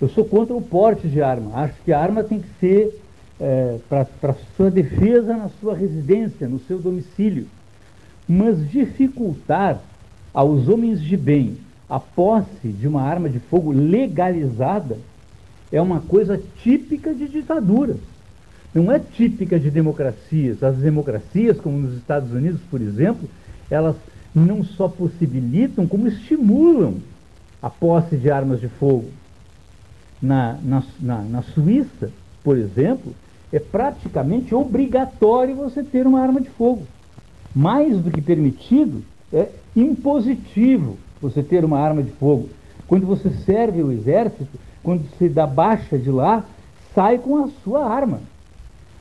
[0.00, 1.52] eu sou contra o porte de arma.
[1.54, 3.00] Acho que arma tem que ser
[3.40, 7.46] é, para sua defesa na sua residência, no seu domicílio.
[8.28, 9.80] Mas dificultar
[10.34, 11.56] aos homens de bem
[11.88, 14.98] a posse de uma arma de fogo legalizada
[15.70, 17.98] é uma coisa típica de ditaduras.
[18.76, 20.62] Não é típica de democracias.
[20.62, 23.26] As democracias, como nos Estados Unidos, por exemplo,
[23.70, 23.96] elas
[24.34, 26.96] não só possibilitam, como estimulam
[27.62, 29.06] a posse de armas de fogo.
[30.20, 32.12] Na, na, na, na Suíça,
[32.44, 33.14] por exemplo,
[33.50, 36.82] é praticamente obrigatório você ter uma arma de fogo.
[37.54, 39.02] Mais do que permitido,
[39.32, 42.50] é impositivo você ter uma arma de fogo.
[42.86, 44.46] Quando você serve o exército,
[44.82, 46.44] quando você dá baixa de lá,
[46.94, 48.20] sai com a sua arma.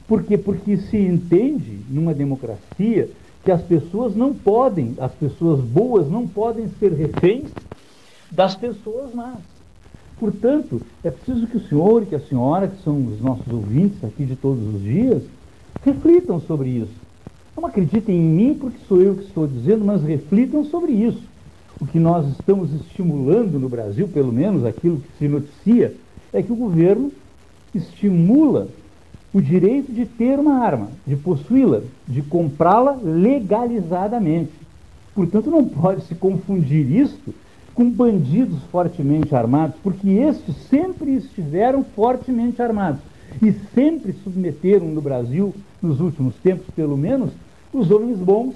[0.08, 0.38] Por quê?
[0.38, 3.10] Porque se entende numa democracia
[3.44, 7.50] que as pessoas não podem, as pessoas boas não podem ser reféns
[8.32, 9.38] das pessoas más.
[10.20, 14.04] Portanto, é preciso que o senhor e que a senhora, que são os nossos ouvintes
[14.04, 15.24] aqui de todos os dias,
[15.84, 16.94] reflitam sobre isso.
[17.56, 21.22] Não acreditem em mim porque sou eu que estou dizendo, mas reflitam sobre isso.
[21.80, 25.94] O que nós estamos estimulando no Brasil, pelo menos aquilo que se noticia,
[26.32, 27.12] é que o governo
[27.74, 28.70] estimula
[29.36, 34.54] o direito de ter uma arma, de possuí-la, de comprá-la legalizadamente.
[35.14, 37.36] Portanto, não pode se confundir isto
[37.74, 43.02] com bandidos fortemente armados, porque estes sempre estiveram fortemente armados
[43.42, 47.32] e sempre submeteram no Brasil, nos últimos tempos pelo menos,
[47.74, 48.56] os homens bons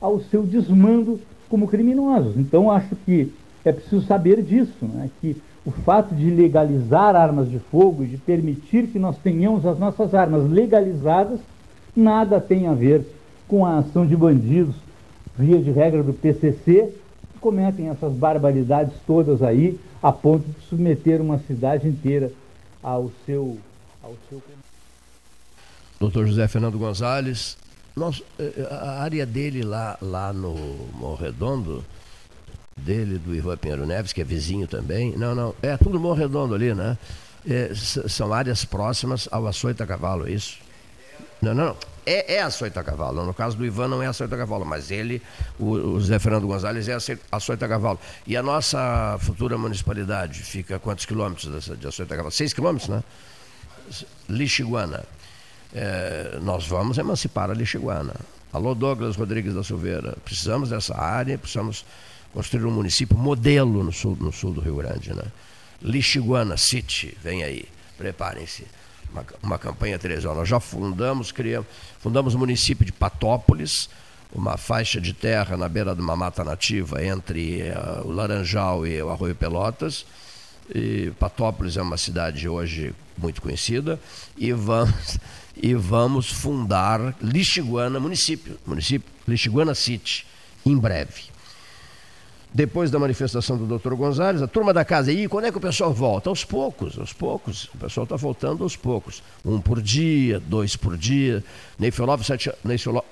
[0.00, 1.18] ao seu desmando
[1.48, 2.36] como criminosos.
[2.36, 3.32] Então acho que
[3.64, 5.10] é preciso saber disso, né?
[5.20, 9.78] que o fato de legalizar armas de fogo e de permitir que nós tenhamos as
[9.78, 11.38] nossas armas legalizadas
[11.94, 13.06] nada tem a ver
[13.46, 14.74] com a ação de bandidos,
[15.36, 16.92] via de regra do PCC,
[17.40, 22.32] cometem essas barbaridades todas aí, a ponto de submeter uma cidade inteira
[22.82, 23.58] ao seu.
[24.02, 24.42] Ao seu...
[26.00, 27.56] Doutor José Fernando Gonzalez,
[27.94, 30.54] nós, eh, eh, a área dele lá, lá no
[30.94, 31.84] Morro Redondo,
[32.76, 36.54] dele, do Ivan Pinheiro Neves, que é vizinho também, não, não, é tudo Morro Redondo
[36.54, 36.96] ali, né?
[37.48, 40.58] É, são áreas próximas ao Açoita Cavalo, é isso?
[41.42, 41.76] Não, não, não.
[42.06, 43.24] É, é açoita cavalo.
[43.24, 45.20] No caso do Ivan não é açoita cavalo, mas ele,
[45.58, 46.96] o, o Zé Fernando Gonzalez, é
[47.30, 47.98] açoita cavalo.
[48.26, 52.32] E a nossa futura municipalidade fica a quantos quilômetros dessa, de açoita cavalo?
[52.32, 53.02] Seis quilômetros, né?
[54.28, 55.04] Lixiguana.
[55.74, 58.14] É, nós vamos emancipar a Lixiguana.
[58.52, 60.16] Alô, Douglas Rodrigues da Silveira.
[60.24, 61.84] Precisamos dessa área, precisamos
[62.32, 65.24] construir um município modelo no sul, no sul do Rio Grande, né?
[65.82, 67.64] Lixiguana City, vem aí,
[67.98, 68.64] preparem-se
[69.12, 70.24] uma, uma campanha anos.
[70.24, 71.68] Nós já fundamos, criamos,
[72.00, 73.88] fundamos o município de Patópolis,
[74.32, 79.02] uma faixa de terra na beira de uma mata nativa entre uh, o Laranjal e
[79.02, 80.06] o Arroio Pelotas.
[80.74, 84.00] E Patópolis é uma cidade hoje muito conhecida
[84.38, 85.18] e vamos
[85.54, 90.24] e vamos fundar Lixiguana município, município Lixiguana City
[90.64, 91.31] em breve
[92.54, 95.60] depois da manifestação do doutor Gonzalez, a turma da casa, e quando é que o
[95.60, 96.28] pessoal volta?
[96.28, 97.64] Aos poucos, aos poucos.
[97.74, 99.22] O pessoal está voltando aos poucos.
[99.44, 101.42] Um por dia, dois por dia.
[101.78, 102.22] Neifelov,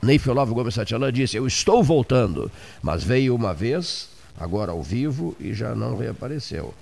[0.03, 2.51] Neifelov Gomes Satialã disse, eu estou voltando,
[2.83, 6.75] mas veio uma vez, agora ao vivo, e já não reapareceu.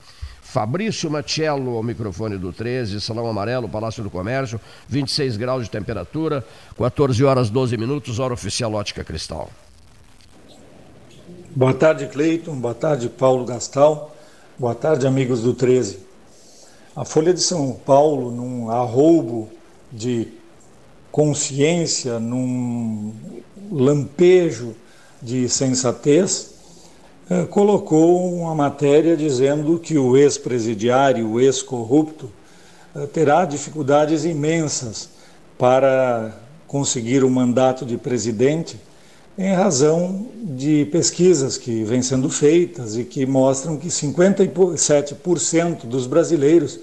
[0.43, 6.45] Fabrício Machello ao microfone do 13, Salão Amarelo, Palácio do Comércio, 26 graus de temperatura,
[6.77, 9.51] 14 horas 12 minutos, hora oficial Ótica Cristal.
[11.59, 12.55] Boa tarde, Cleiton.
[12.55, 14.15] Boa tarde, Paulo Gastal.
[14.57, 15.99] Boa tarde, amigos do 13.
[16.95, 19.49] A Folha de São Paulo, num arroubo
[19.91, 20.29] de
[21.11, 23.13] consciência, num
[23.73, 24.77] lampejo
[25.21, 26.55] de sensatez,
[27.29, 32.31] eh, colocou uma matéria dizendo que o ex-presidiário, o ex-corrupto,
[32.95, 35.09] eh, terá dificuldades imensas
[35.59, 36.37] para
[36.69, 38.79] conseguir o mandato de presidente
[39.39, 46.81] em razão de pesquisas que vêm sendo feitas e que mostram que 57% dos brasileiros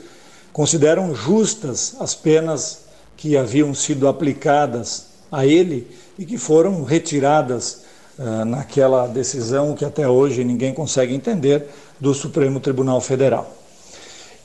[0.53, 2.85] consideram justas as penas
[3.17, 5.85] que haviam sido aplicadas a ele
[6.17, 7.81] e que foram retiradas
[8.17, 11.67] uh, naquela decisão que até hoje ninguém consegue entender
[11.99, 13.53] do Supremo Tribunal Federal.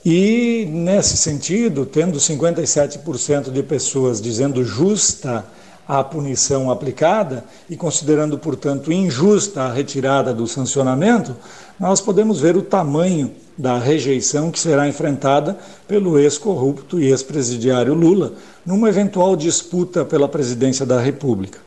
[0.04, 5.44] E, nesse sentido, tendo 57% de pessoas dizendo justa
[5.90, 11.34] a punição aplicada e considerando, portanto, injusta a retirada do sancionamento,
[11.80, 18.34] nós podemos ver o tamanho da rejeição que será enfrentada pelo ex-corrupto e ex-presidiário Lula
[18.64, 21.58] numa eventual disputa pela presidência da República.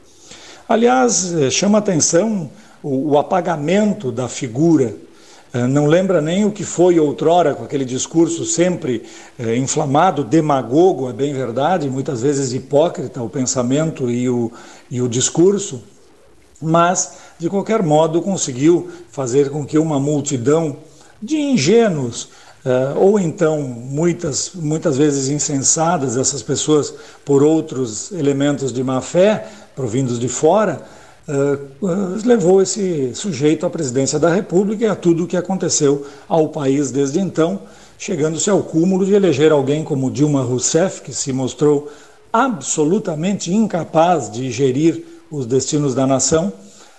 [0.69, 2.49] Aliás, eh, chama atenção
[2.81, 4.95] o, apagamento da figura
[5.67, 9.03] não lembra nem o que foi outrora com aquele discurso sempre
[9.37, 14.51] é, inflamado, demagogo, é bem verdade, muitas vezes hipócrita o pensamento e o,
[14.89, 15.83] e o discurso,
[16.59, 20.77] mas, de qualquer modo, conseguiu fazer com que uma multidão
[21.21, 22.29] de ingênuos,
[22.65, 26.91] é, ou então muitas, muitas vezes insensadas, essas pessoas
[27.23, 30.81] por outros elementos de má fé, provindos de fora,
[32.25, 36.91] levou esse sujeito à presidência da República e a tudo o que aconteceu ao país
[36.91, 37.61] desde então,
[37.97, 41.89] chegando-se ao cúmulo de eleger alguém como Dilma Rousseff, que se mostrou
[42.31, 46.51] absolutamente incapaz de gerir os destinos da nação,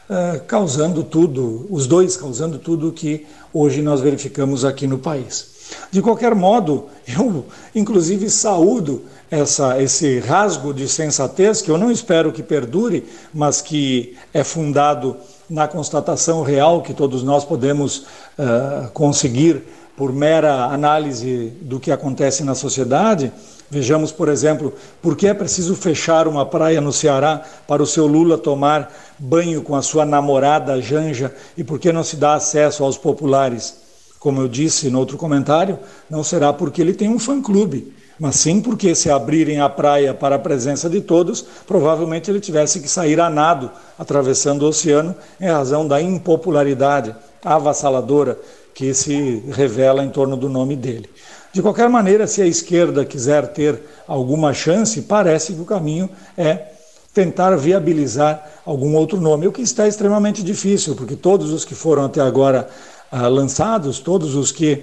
[0.09, 5.53] uh, causando tudo, os dois causando tudo o que hoje nós verificamos aqui no país.
[5.91, 7.45] De qualquer modo, eu
[7.75, 9.03] inclusive saúdo
[9.41, 15.17] essa, esse rasgo de sensatez, que eu não espero que perdure, mas que é fundado
[15.51, 18.07] na constatação real que todos nós podemos
[18.39, 19.63] uh, conseguir
[19.97, 23.33] por mera análise do que acontece na sociedade.
[23.71, 24.73] Vejamos, por exemplo,
[25.03, 29.63] por que é preciso fechar uma praia no Ceará para o seu Lula tomar banho
[29.63, 33.83] com a sua namorada Janja e por que não se dá acesso aos populares?
[34.19, 38.61] Como eu disse no outro comentário, não será porque ele tem um fã-clube mas sim
[38.61, 43.21] porque se abrirem a praia para a presença de todos, provavelmente ele tivesse que sair
[43.21, 47.15] a nado, atravessando o oceano, em razão da impopularidade
[47.45, 48.39] avassaladora
[48.75, 51.09] que se revela em torno do nome dele.
[51.53, 56.73] De qualquer maneira, se a esquerda quiser ter alguma chance, parece que o caminho é
[57.13, 62.05] tentar viabilizar algum outro nome, o que está extremamente difícil, porque todos os que foram
[62.05, 62.69] até agora
[63.11, 64.83] ah, lançados, todos os que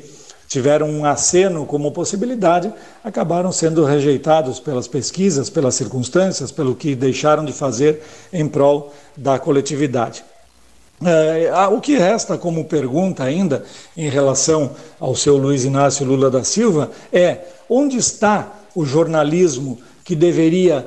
[0.52, 7.46] tiveram um aceno como possibilidade, acabaram sendo rejeitados pelas pesquisas, pelas circunstâncias, pelo que deixaram
[7.46, 8.04] de fazer
[8.34, 10.26] em prol da coletividade.
[11.06, 13.64] É, o que resta como pergunta ainda
[13.96, 17.38] em relação ao seu Luiz Inácio Lula da Silva é
[17.70, 20.86] onde está o jornalismo que deveria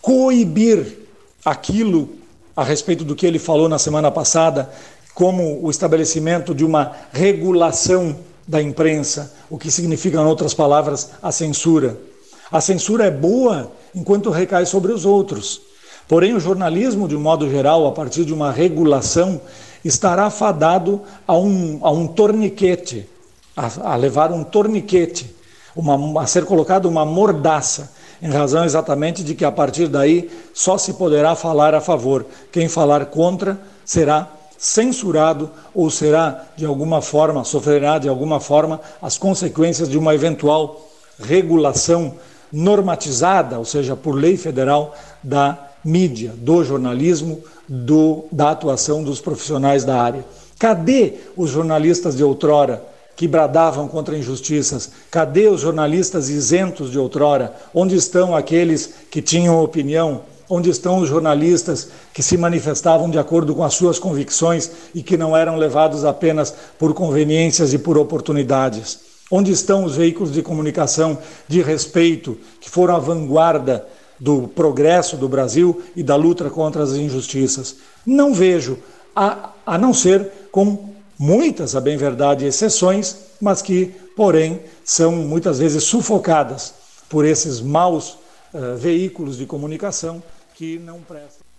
[0.00, 1.08] coibir
[1.44, 2.08] aquilo
[2.54, 4.70] a respeito do que ele falou na semana passada,
[5.12, 8.16] como o estabelecimento de uma regulação
[8.46, 11.96] da imprensa, o que significa, em outras palavras, a censura.
[12.50, 15.60] A censura é boa enquanto recai sobre os outros.
[16.08, 19.40] Porém, o jornalismo, de um modo geral, a partir de uma regulação,
[19.84, 23.08] estará fadado a um, a um torniquete,
[23.56, 25.34] a, a levar um torniquete,
[25.74, 27.90] uma, a ser colocado uma mordaça,
[28.20, 32.24] em razão exatamente de que a partir daí só se poderá falar a favor.
[32.52, 34.28] Quem falar contra será
[34.62, 40.88] censurado ou será de alguma forma, sofrerá de alguma forma as consequências de uma eventual
[41.20, 42.14] regulação
[42.52, 49.82] normatizada, ou seja, por lei federal, da mídia, do jornalismo, do, da atuação dos profissionais
[49.82, 50.24] da área.
[50.60, 52.84] Cadê os jornalistas de outrora
[53.16, 54.92] que bradavam contra injustiças?
[55.10, 57.52] Cadê os jornalistas isentos de outrora?
[57.74, 60.20] Onde estão aqueles que tinham opinião,
[60.54, 65.16] onde estão os jornalistas que se manifestavam de acordo com as suas convicções e que
[65.16, 69.00] não eram levados apenas por conveniências e por oportunidades?
[69.30, 71.16] Onde estão os veículos de comunicação
[71.48, 73.86] de respeito que foram a vanguarda
[74.20, 77.76] do progresso do Brasil e da luta contra as injustiças?
[78.04, 78.78] Não vejo,
[79.16, 85.60] a, a não ser com muitas, a bem verdade, exceções, mas que, porém, são muitas
[85.60, 86.74] vezes sufocadas
[87.08, 88.18] por esses maus
[88.52, 90.22] uh, veículos de comunicação
[90.54, 91.52] que não prestam.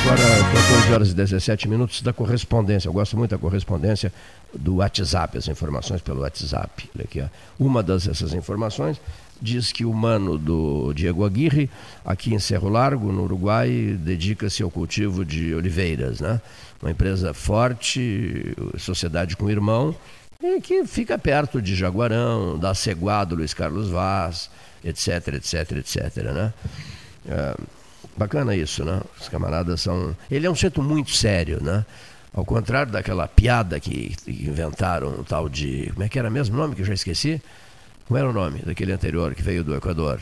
[0.00, 2.88] agora 14 horas e 17 minutos da correspondência.
[2.88, 4.12] Eu gosto muito da correspondência
[4.52, 6.88] do WhatsApp, as informações pelo WhatsApp.
[6.94, 7.24] Olha aqui.
[7.58, 9.00] Uma dessas informações
[9.40, 11.70] diz que o mano do Diego Aguirre,
[12.04, 16.20] aqui em Cerro Largo, no Uruguai, dedica-se ao cultivo de oliveiras.
[16.20, 16.40] Né?
[16.82, 19.94] Uma empresa forte, sociedade com irmão,
[20.42, 24.50] e que fica perto de Jaguarão, da Ceguado, Luiz Carlos Vaz,
[24.84, 26.16] etc, etc, etc.
[26.32, 26.52] Né?
[27.28, 27.54] É,
[28.16, 29.00] Bacana isso, né?
[29.18, 30.14] Os camaradas são.
[30.30, 31.84] Ele é um centro muito sério, né?
[32.34, 35.90] Ao contrário daquela piada que inventaram, o tal de.
[35.94, 37.40] Como é que era mesmo o nome que eu já esqueci?
[38.10, 40.20] Como era o nome daquele anterior que veio do Equador?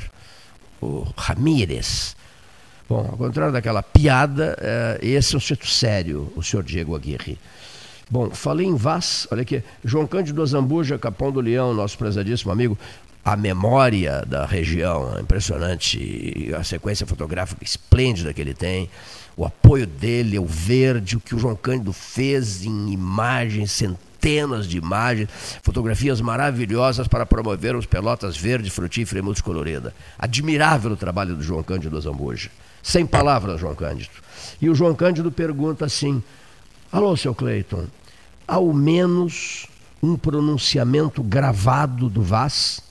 [0.78, 2.14] O Ramírez.
[2.86, 7.38] Bom, ao contrário daquela piada, é, esse é um centro sério, o senhor Diego Aguirre.
[8.10, 12.78] Bom, falei em Vaz, olha aqui, João Cândido Azambuja, Capão do Leão, nosso prezadíssimo amigo,
[13.24, 18.90] a memória da região, impressionante, a sequência fotográfica esplêndida que ele tem,
[19.34, 24.07] o apoio dele, o verde, o que o João Cândido fez em imagens, centenas
[24.66, 25.28] de imagens,
[25.62, 29.94] fotografias maravilhosas para promover os Pelotas Verde, Frutífera e Multicolorida.
[30.18, 32.50] Admirável o trabalho do João Cândido Zambuja.
[32.82, 34.10] Sem palavras, João Cândido.
[34.60, 36.22] E o João Cândido pergunta assim:
[36.92, 37.86] Alô, seu Cleiton,
[38.46, 39.66] ao menos
[40.02, 42.82] um pronunciamento gravado do Vaz?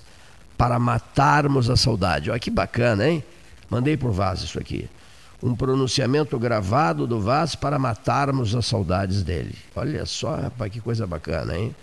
[0.58, 2.32] para matarmos a saudade.
[2.32, 3.24] Olha que bacana, hein?
[3.70, 4.90] Mandei por Vaz isso aqui.
[5.42, 9.56] Um pronunciamento gravado do Vaz para matarmos as saudades dele.
[9.76, 11.76] Olha só, rapaz, que coisa bacana, hein?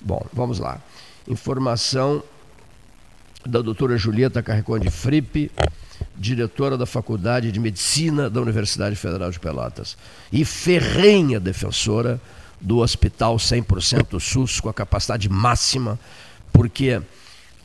[0.00, 0.80] Bom, vamos lá.
[1.28, 2.22] Informação
[3.44, 5.50] da doutora Julieta Carreconde Fripe,
[6.16, 9.96] diretora da Faculdade de Medicina da Universidade Federal de Pelotas
[10.32, 12.20] e ferrenha defensora
[12.60, 15.98] do Hospital 100% SUS com a capacidade máxima,
[16.52, 17.00] porque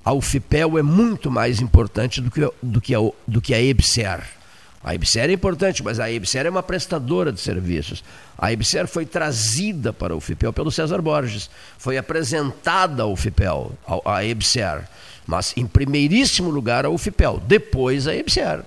[0.03, 4.40] a UFPEL é muito mais importante do que, do que, a, do que a EBSER.
[4.83, 8.03] A EBSER é importante, mas a EBSER é uma prestadora de serviços.
[8.37, 13.71] A EBSER foi trazida para a UFPEL pelo César Borges, foi apresentada ao UFPEL,
[14.05, 14.87] a EBSER,
[15.27, 18.63] mas em primeiríssimo lugar a UFPEL, depois a EBSER.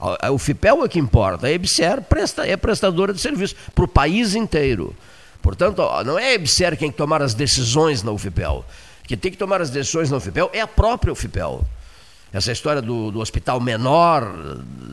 [0.00, 4.34] A UFPEL é que importa, a EBSER presta, é prestadora de serviços para o país
[4.34, 4.94] inteiro.
[5.42, 8.64] Portanto, não é a EBSER quem tomar as decisões na UFPEL
[9.06, 11.64] que tem que tomar as decisões na UFPEL é a própria UFPEL.
[12.34, 14.34] Essa história do, do hospital menor,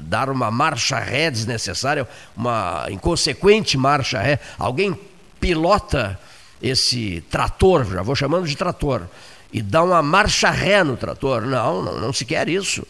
[0.03, 2.07] dar uma marcha ré desnecessária,
[2.37, 4.39] uma inconsequente marcha ré.
[4.59, 4.95] Alguém
[5.39, 6.19] pilota
[6.61, 9.07] esse trator, já vou chamando de trator,
[9.51, 11.41] e dá uma marcha ré no trator.
[11.41, 12.85] Não, não, não se quer isso.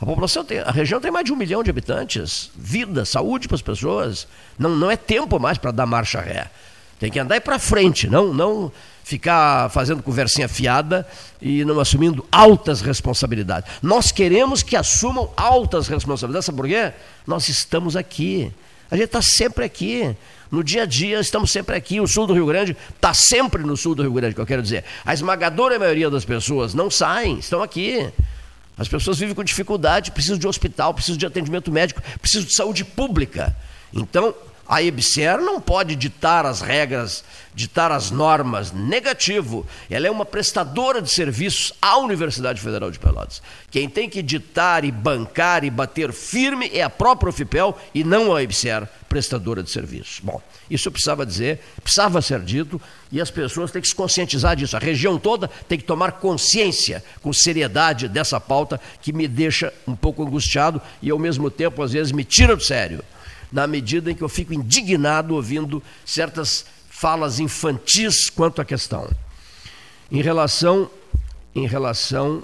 [0.00, 2.52] A população tem, a região tem mais de um milhão de habitantes.
[2.54, 4.28] Vida, saúde para as pessoas.
[4.56, 6.48] Não, não é tempo mais para dar marcha ré.
[7.00, 8.70] Tem que andar para frente, não, não
[9.06, 11.06] ficar fazendo conversinha fiada
[11.40, 13.70] e não assumindo altas responsabilidades.
[13.80, 16.92] Nós queremos que assumam altas responsabilidades, sabe por quê?
[17.24, 18.52] Nós estamos aqui.
[18.90, 20.12] A gente está sempre aqui.
[20.50, 22.00] No dia a dia, estamos sempre aqui.
[22.00, 24.60] O sul do Rio Grande está sempre no sul do Rio Grande, que eu quero
[24.60, 24.82] dizer.
[25.04, 28.10] A esmagadora maioria das pessoas não saem, estão aqui.
[28.76, 32.84] As pessoas vivem com dificuldade, precisam de hospital, precisam de atendimento médico, precisam de saúde
[32.84, 33.54] pública.
[33.94, 34.34] Então,
[34.68, 37.24] a EBSER não pode ditar as regras,
[37.54, 38.72] ditar as normas.
[38.72, 39.66] Negativo.
[39.88, 43.40] Ela é uma prestadora de serviços à Universidade Federal de Pelotas.
[43.70, 48.34] Quem tem que ditar e bancar e bater firme é a própria UFPEL e não
[48.34, 50.20] a EBSER, prestadora de serviços.
[50.20, 52.80] Bom, isso eu precisava dizer, precisava ser dito
[53.12, 54.76] e as pessoas têm que se conscientizar disso.
[54.76, 59.94] A região toda tem que tomar consciência com seriedade dessa pauta que me deixa um
[59.94, 63.02] pouco angustiado e ao mesmo tempo às vezes me tira do sério
[63.50, 69.08] na medida em que eu fico indignado ouvindo certas falas infantis quanto à questão.
[70.10, 70.90] Em relação,
[71.54, 72.42] em relação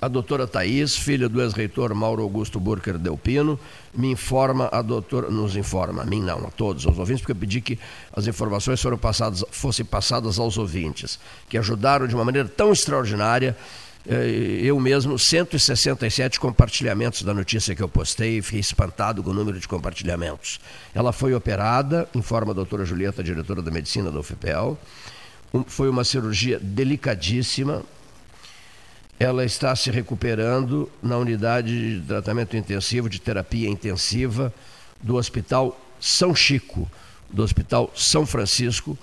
[0.00, 3.58] à doutora Thais, filha do ex-reitor Mauro Augusto Burker Delpino,
[3.94, 7.36] me informa a doutora, nos informa, a mim não, a todos, aos ouvintes, porque eu
[7.36, 7.78] pedi que
[8.12, 11.18] as informações foram passadas, fossem passadas aos ouvintes,
[11.48, 13.56] que ajudaram de uma maneira tão extraordinária
[14.08, 19.66] eu mesmo, 167 compartilhamentos da notícia que eu postei, fiquei espantado com o número de
[19.66, 20.60] compartilhamentos.
[20.94, 24.78] Ela foi operada, informa a doutora Julieta, diretora da medicina da UFPEL.
[25.66, 27.82] foi uma cirurgia delicadíssima.
[29.18, 34.54] Ela está se recuperando na unidade de tratamento intensivo, de terapia intensiva
[35.02, 36.88] do Hospital São Chico,
[37.28, 38.96] do Hospital São Francisco,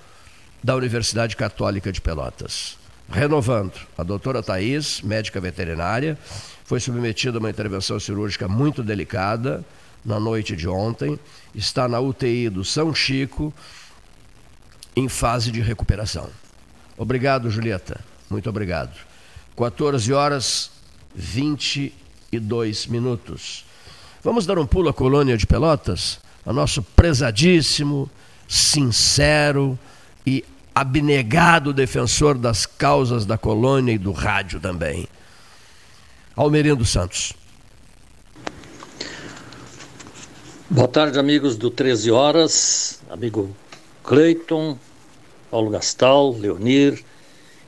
[0.63, 2.82] da Universidade Católica de Pelotas.
[3.13, 6.17] Renovando, a doutora Thais, médica veterinária,
[6.65, 9.63] foi submetida a uma intervenção cirúrgica muito delicada
[10.03, 11.19] na noite de ontem,
[11.53, 13.53] está na UTI do São Chico,
[14.95, 16.27] em fase de recuperação.
[16.97, 18.03] Obrigado, Julieta.
[18.31, 18.97] Muito obrigado.
[19.55, 20.71] 14 horas
[21.13, 23.63] 22 minutos.
[24.23, 26.19] Vamos dar um pulo à colônia de Pelotas?
[26.43, 28.09] A nosso prezadíssimo,
[28.47, 29.77] sincero
[30.25, 35.07] e abnegado defensor das causas da colônia e do rádio também.
[36.35, 37.33] Almerindo Santos.
[40.69, 43.55] Boa tarde, amigos do 13 Horas, amigo
[44.03, 44.77] Cleiton,
[45.51, 47.03] Paulo Gastal, Leonir,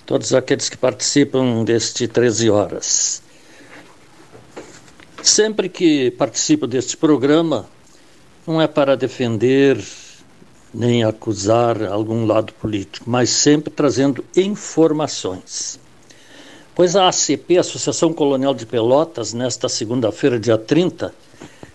[0.08, 3.22] todos aqueles que participam deste 13 Horas.
[5.22, 7.68] Sempre que participo deste programa,
[8.48, 9.78] não é para defender
[10.76, 15.80] nem acusar algum lado político, mas sempre trazendo informações.
[16.76, 21.16] Pois a ACP, Associação Colonial de Pelotas, nesta segunda-feira, dia 30,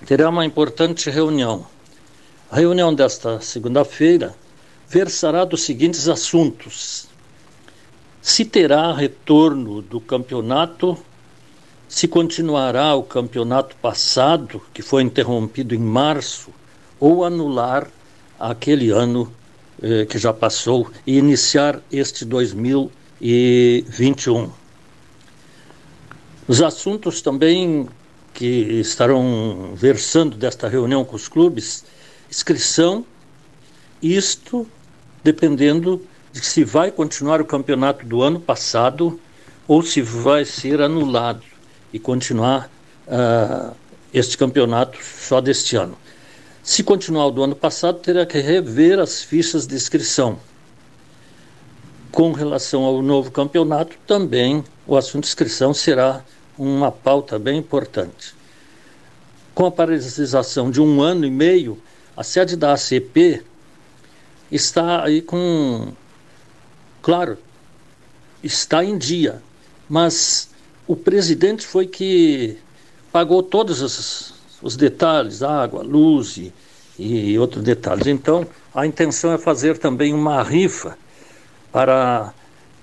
[0.05, 1.67] terá uma importante reunião.
[2.51, 4.35] A reunião desta segunda-feira
[4.87, 7.07] versará dos seguintes assuntos:
[8.21, 10.99] se terá retorno do campeonato,
[11.89, 16.51] se continuará o campeonato passado, que foi interrompido em março,
[17.01, 17.89] ou anular
[18.41, 19.33] aquele ano
[19.83, 24.51] eh, que já passou e iniciar este 2021.
[26.49, 27.87] Os assuntos também
[28.33, 28.47] que
[28.81, 31.85] estarão versando desta reunião com os clubes,
[32.31, 33.05] inscrição,
[34.03, 34.67] isto
[35.23, 36.03] dependendo
[36.33, 39.21] de se vai continuar o campeonato do ano passado
[39.69, 41.43] ou se vai ser anulado
[41.93, 42.71] e continuar
[43.07, 43.75] uh,
[44.13, 45.97] este campeonato só deste ano.
[46.71, 50.39] Se continuar o do ano passado, terá que rever as fichas de inscrição.
[52.13, 56.25] Com relação ao novo campeonato, também o assunto inscrição será
[56.57, 58.37] uma pauta bem importante.
[59.53, 61.77] Com a paralisação de um ano e meio,
[62.17, 63.43] a sede da ACP
[64.53, 65.93] está aí com.
[67.03, 67.37] Claro,
[68.45, 69.43] está em dia,
[69.89, 70.51] mas
[70.87, 72.59] o presidente foi que
[73.11, 76.53] pagou todos os, os detalhes, água, luz e,
[76.99, 78.07] e outros detalhes.
[78.07, 80.97] Então, a intenção é fazer também uma rifa
[81.73, 82.33] para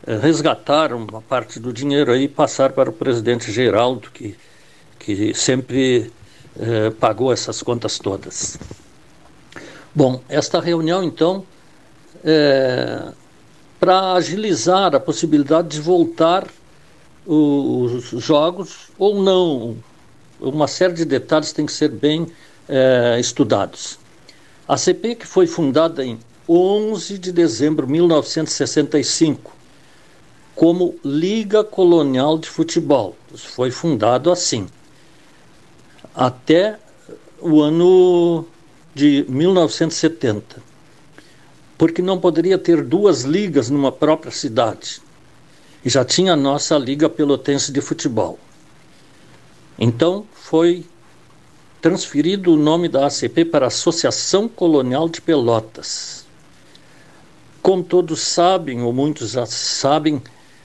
[0.05, 4.35] eh, resgatar uma parte do dinheiro aí e passar para o presidente Geraldo, que,
[4.99, 6.11] que sempre
[6.59, 8.57] eh, pagou essas contas todas.
[9.93, 11.43] Bom, esta reunião, então,
[12.23, 13.07] é,
[13.79, 16.45] para agilizar a possibilidade de voltar
[17.25, 19.77] os jogos ou não.
[20.39, 22.27] Uma série de detalhes tem que ser bem
[22.67, 23.99] é, estudados.
[24.67, 29.51] A CP, que foi fundada em 11 de dezembro de 1965,
[30.55, 33.15] como Liga Colonial de Futebol.
[33.35, 34.67] Foi fundado assim.
[36.13, 36.79] Até
[37.39, 38.45] o ano
[38.93, 40.67] de 1970
[41.77, 44.99] porque não poderia ter duas ligas numa própria cidade.
[45.85, 48.39] E já tinha a nossa Liga Pelotense de Futebol.
[49.77, 50.85] Então foi
[51.81, 56.25] transferido o nome da ACP para Associação Colonial de Pelotas.
[57.61, 60.21] Como todos sabem, ou muitos sabem,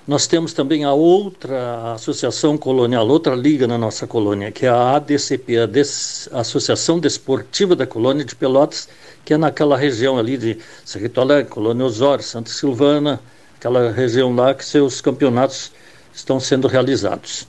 [0.06, 4.97] nós temos também a outra associação colonial, outra liga na nossa colônia, que é a
[4.97, 8.89] ADCP, a Des Associação Desportiva da Colônia de Pelotas,
[9.24, 13.20] que é naquela região ali de Serrito Alegre, Colônia Osório, Santa Silvana,
[13.56, 15.70] aquela região lá que seus campeonatos
[16.12, 17.47] estão sendo realizados.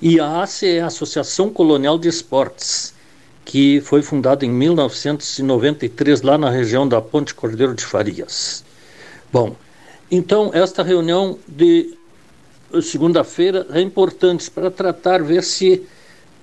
[0.00, 2.94] E a ACE é a Associação Colonial de Esportes,
[3.44, 8.64] que foi fundada em 1993 lá na região da Ponte Cordeiro de Farias.
[9.32, 9.56] Bom,
[10.10, 11.96] então esta reunião de
[12.82, 15.86] segunda-feira é importante para tratar ver se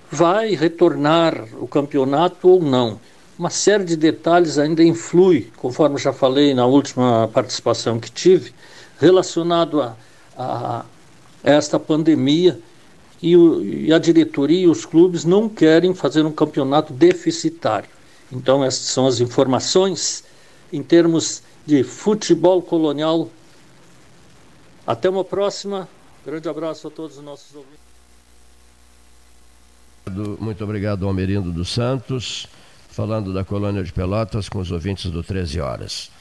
[0.10, 3.00] vai retornar o campeonato ou não
[3.38, 8.54] uma série de detalhes ainda influi, conforme já falei na última participação que tive,
[9.00, 9.96] relacionado a,
[10.38, 10.86] a
[11.44, 12.60] esta pandemia
[13.24, 17.90] e, o, e, a diretoria e os clubes não querem fazer um campeonato deficitário.
[18.32, 20.24] Então, essas são as informações
[20.72, 23.30] em termos de futebol colonial.
[24.86, 25.88] Até uma próxima.
[26.26, 27.84] Grande abraço a todos os nossos ouvintes.
[30.40, 32.48] Muito obrigado, Almerindo dos Santos
[32.94, 36.12] falando da colônia de Pelotas com os ouvintes do 13 Horas.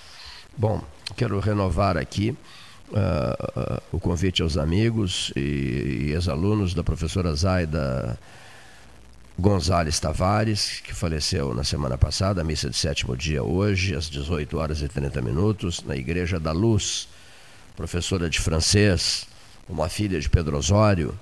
[0.57, 0.83] Bom,
[1.15, 2.35] quero renovar aqui
[2.93, 8.19] uh, o convite aos amigos e, e ex-alunos da professora Zaida
[9.39, 14.83] Gonzales Tavares, que faleceu na semana passada, missa de sétimo dia hoje, às 18 horas
[14.83, 17.09] e 30 minutos, na Igreja da Luz.
[17.75, 19.27] Professora de francês,
[19.69, 21.19] uma filha de Pedro Osório,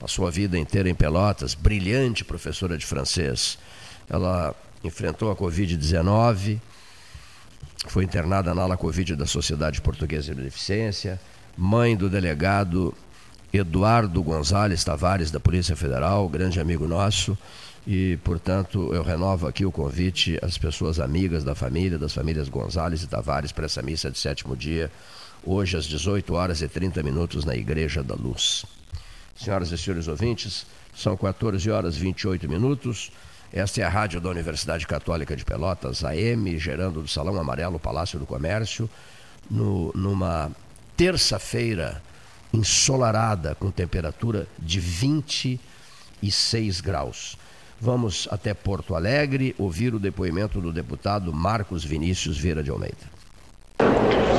[0.00, 3.58] a vida inteira em Pelotas, brilhante professora de francês.
[4.08, 6.60] Ela enfrentou a Covid-19,
[7.86, 11.20] foi internada na ala Covid da Sociedade Portuguesa de Deficiência,
[11.56, 12.94] mãe do delegado
[13.52, 17.38] Eduardo Gonzalez Tavares, da Polícia Federal, grande amigo nosso,
[17.86, 23.02] e, portanto, eu renovo aqui o convite às pessoas amigas da família, das famílias Gonzalez
[23.02, 24.90] e Tavares, para essa missa de sétimo dia,
[25.44, 28.64] hoje às 18 horas e 30 minutos, na Igreja da Luz.
[29.36, 33.12] Senhoras e senhores ouvintes, são 14 horas e 28 minutos.
[33.56, 38.18] Esta é a rádio da Universidade Católica de Pelotas, AM, gerando do Salão Amarelo, Palácio
[38.18, 38.90] do Comércio,
[39.48, 40.50] no, numa
[40.96, 42.02] terça-feira
[42.52, 47.38] ensolarada, com temperatura de 26 graus.
[47.80, 53.13] Vamos até Porto Alegre ouvir o depoimento do deputado Marcos Vinícius Vieira de Almeida.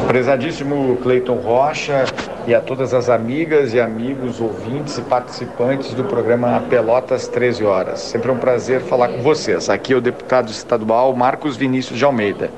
[0.08, 2.06] Prezadíssimo Cleiton Rocha
[2.48, 8.00] e a todas as amigas e amigos, ouvintes e participantes do programa Pelotas 13 Horas.
[8.00, 9.70] Sempre um prazer falar com vocês.
[9.70, 12.52] Aqui é o deputado estadual Marcos Vinícius de Almeida.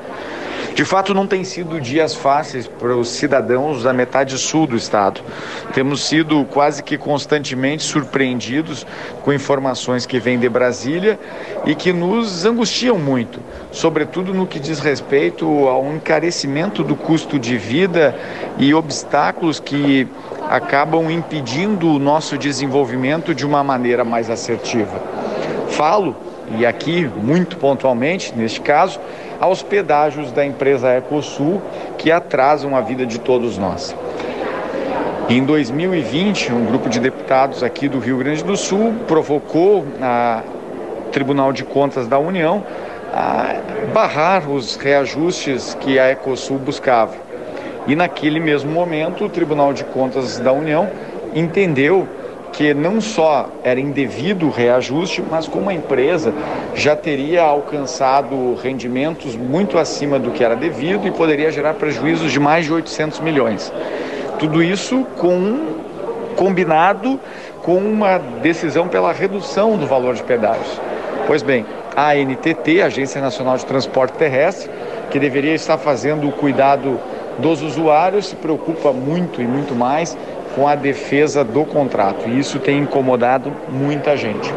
[0.78, 5.22] De fato, não tem sido dias fáceis para os cidadãos da metade sul do estado.
[5.74, 8.86] Temos sido quase que constantemente surpreendidos
[9.24, 11.20] com informações que vêm de Brasília
[11.66, 13.40] e que nos angustiam muito,
[13.72, 18.16] sobretudo no que diz respeito ao encarecimento do custo de vida
[18.60, 20.08] e obstáculos que
[20.48, 25.02] acabam impedindo o nosso desenvolvimento de uma maneira mais assertiva.
[25.70, 26.16] Falo,
[26.56, 29.00] e aqui muito pontualmente, neste caso,
[29.40, 31.62] aos pedágios da empresa Ecosul,
[31.98, 33.96] que atrasam a vida de todos nós.
[35.30, 40.42] Em 2020, um grupo de deputados aqui do Rio Grande do Sul provocou a
[41.12, 42.64] Tribunal de Contas da União
[43.14, 43.56] a
[43.94, 47.16] barrar os reajustes que a Ecosul buscava.
[47.88, 50.90] E naquele mesmo momento, o Tribunal de Contas da União
[51.34, 52.08] entendeu
[52.58, 56.34] que não só era indevido o reajuste, mas como a empresa
[56.74, 62.40] já teria alcançado rendimentos muito acima do que era devido e poderia gerar prejuízos de
[62.40, 63.72] mais de 800 milhões.
[64.40, 65.78] Tudo isso com
[66.36, 67.20] combinado
[67.62, 70.82] com uma decisão pela redução do valor de pedágios.
[71.28, 71.64] Pois bem,
[71.96, 74.72] a ANTT, Agência Nacional de Transporte Terrestre,
[75.12, 77.00] que deveria estar fazendo o cuidado
[77.38, 80.18] dos usuários, se preocupa muito e muito mais
[80.58, 82.28] com a defesa do contrato.
[82.28, 84.52] E isso tem incomodado muita gente.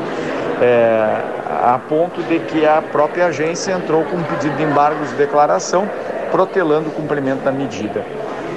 [0.62, 1.20] É,
[1.62, 5.86] a ponto de que a própria agência entrou com um pedido de embargo de declaração,
[6.31, 8.02] protelando o cumprimento da medida.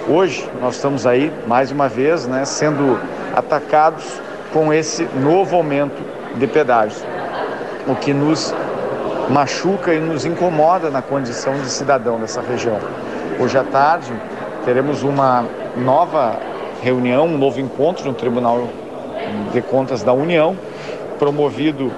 [0.08, 2.98] Hoje nós estamos aí, mais uma vez, né, sendo
[3.36, 4.22] atacados
[4.54, 6.02] com esse novo aumento
[6.36, 7.04] de pedágios,
[7.86, 8.56] o que nos
[9.30, 12.80] machuca e nos incomoda na condição de cidadão dessa região.
[13.38, 14.14] Hoje à tarde
[14.64, 15.44] teremos uma
[15.76, 16.53] nova
[16.84, 18.68] reunião, um novo encontro no Tribunal
[19.54, 20.56] de Contas da União,
[21.18, 21.90] promovido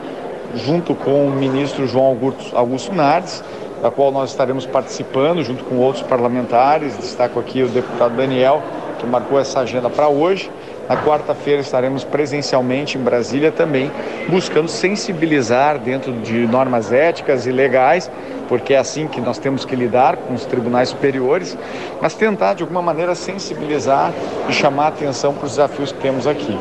[0.54, 3.44] junto com o ministro João Augusto, Augusto Nardes,
[3.82, 6.96] da qual nós estaremos participando junto com outros parlamentares.
[6.98, 8.62] Destaco aqui o deputado Daniel,
[9.00, 10.52] que marcou essa agenda para hoje.
[10.88, 13.92] Na quarta-feira estaremos presencialmente em Brasília também,
[14.30, 18.10] buscando sensibilizar dentro de normas éticas e legais,
[18.48, 21.58] porque é assim que nós temos que lidar com os tribunais superiores,
[22.00, 24.14] mas tentar de alguma maneira sensibilizar
[24.48, 26.58] e chamar a atenção para os desafios que temos aqui.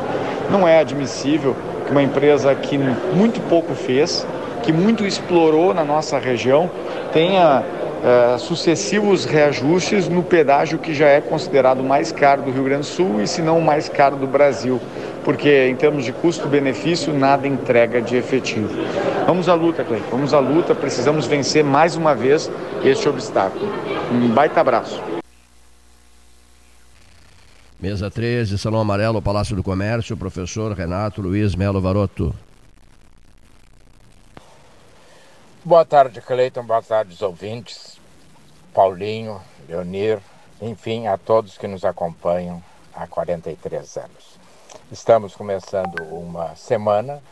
[0.49, 4.25] Não é admissível que uma empresa que muito pouco fez,
[4.63, 6.69] que muito explorou na nossa região,
[7.13, 7.63] tenha
[8.05, 12.85] uh, sucessivos reajustes no pedágio que já é considerado mais caro do Rio Grande do
[12.85, 14.79] Sul e se não o mais caro do Brasil,
[15.23, 18.69] porque em termos de custo-benefício nada entrega de efetivo.
[19.25, 22.49] Vamos à luta, Cleiton, vamos à luta, precisamos vencer mais uma vez
[22.83, 23.67] este obstáculo.
[24.11, 25.01] Um baita abraço.
[27.79, 32.33] Mesa 13, Salão Amarelo, Palácio do Comércio, professor Renato Luiz Melo Varoto.
[35.63, 36.63] Boa tarde, Cleiton.
[36.63, 37.94] Boa tarde, os ouvintes.
[38.75, 40.19] Paulinho, Leonir,
[40.61, 42.61] enfim, a todos que nos acompanham
[42.93, 44.37] há 43 anos.
[44.91, 47.23] Estamos começando uma semana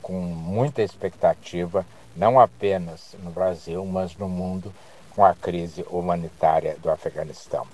[0.00, 1.84] com muita expectativa,
[2.14, 4.72] não apenas no Brasil, mas no mundo,
[5.16, 7.66] com a crise humanitária do Afeganistão.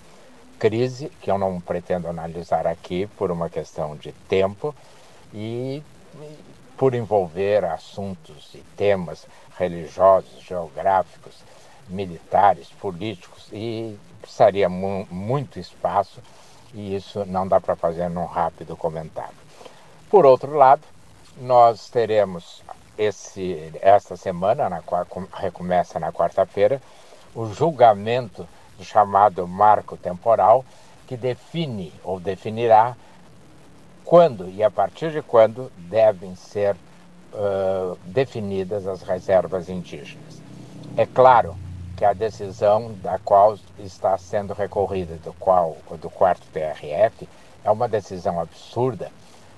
[0.59, 4.75] Crise que eu não pretendo analisar aqui por uma questão de tempo
[5.35, 5.83] e
[6.79, 9.27] por envolver assuntos e temas
[9.59, 11.35] religiosos, geográficos,
[11.89, 16.21] militares, políticos e precisaria mu muito espaço
[16.73, 19.35] e isso não dá para fazer num rápido comentário.
[20.11, 20.83] Por outro lado,
[21.41, 22.63] nós teremos
[22.99, 24.83] esse, esta semana, na,
[25.33, 26.81] recomeça na quarta-feira,
[27.35, 28.47] o julgamento
[28.79, 30.65] do chamado marco temporal,
[31.07, 32.97] que define ou definirá
[34.05, 36.77] quando e a partir de quando devem ser
[37.33, 40.41] uh, definidas as reservas indígenas.
[40.97, 41.57] É claro
[41.97, 47.29] que a decisão da qual está sendo recorrida, do qual do quarto TRF,
[47.65, 49.11] é uma decisão absurda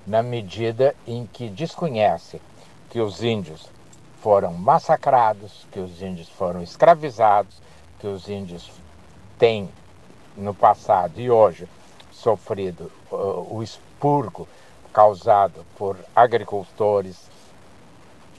[0.07, 2.41] na medida em que desconhece
[2.91, 3.69] que os índios
[4.21, 7.61] foram massacrados, que os índios foram escravizados,
[7.99, 8.71] que os índios
[9.39, 9.69] têm
[10.37, 11.69] no passado e hoje
[12.13, 14.47] sofrido uh, o expurgo
[14.93, 17.29] causado por agricultores,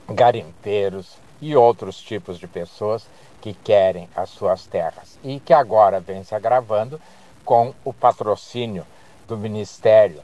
[0.10, 3.07] garimpeiros e outros tipos de pessoas
[3.42, 7.00] que querem as suas terras e que agora vem se agravando
[7.46, 8.86] com o patrocínio
[9.28, 10.22] do Ministério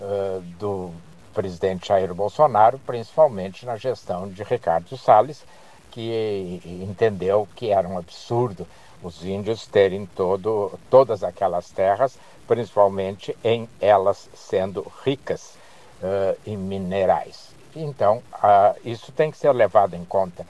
[0.00, 0.90] uh, do
[1.34, 5.44] presidente Jair Bolsonaro, principalmente na gestão de Ricardo Salles,
[5.90, 8.66] que entendeu que era um absurdo
[9.02, 15.56] os índios terem todo, todas aquelas terras, principalmente em elas sendo ricas
[16.02, 17.54] uh, em minerais.
[17.74, 20.46] Então, uh, isso tem que ser levado em conta,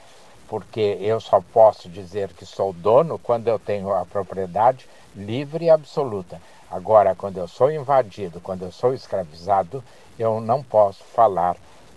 [0.49, 5.71] porque eu só posso dizer que sou dono quando eu tenho a propriedade livre e
[5.71, 6.41] absoluta.
[6.71, 9.83] Agora, quando eu sou invadido, quando eu sou escravizado,
[10.19, 11.57] eu não posso falar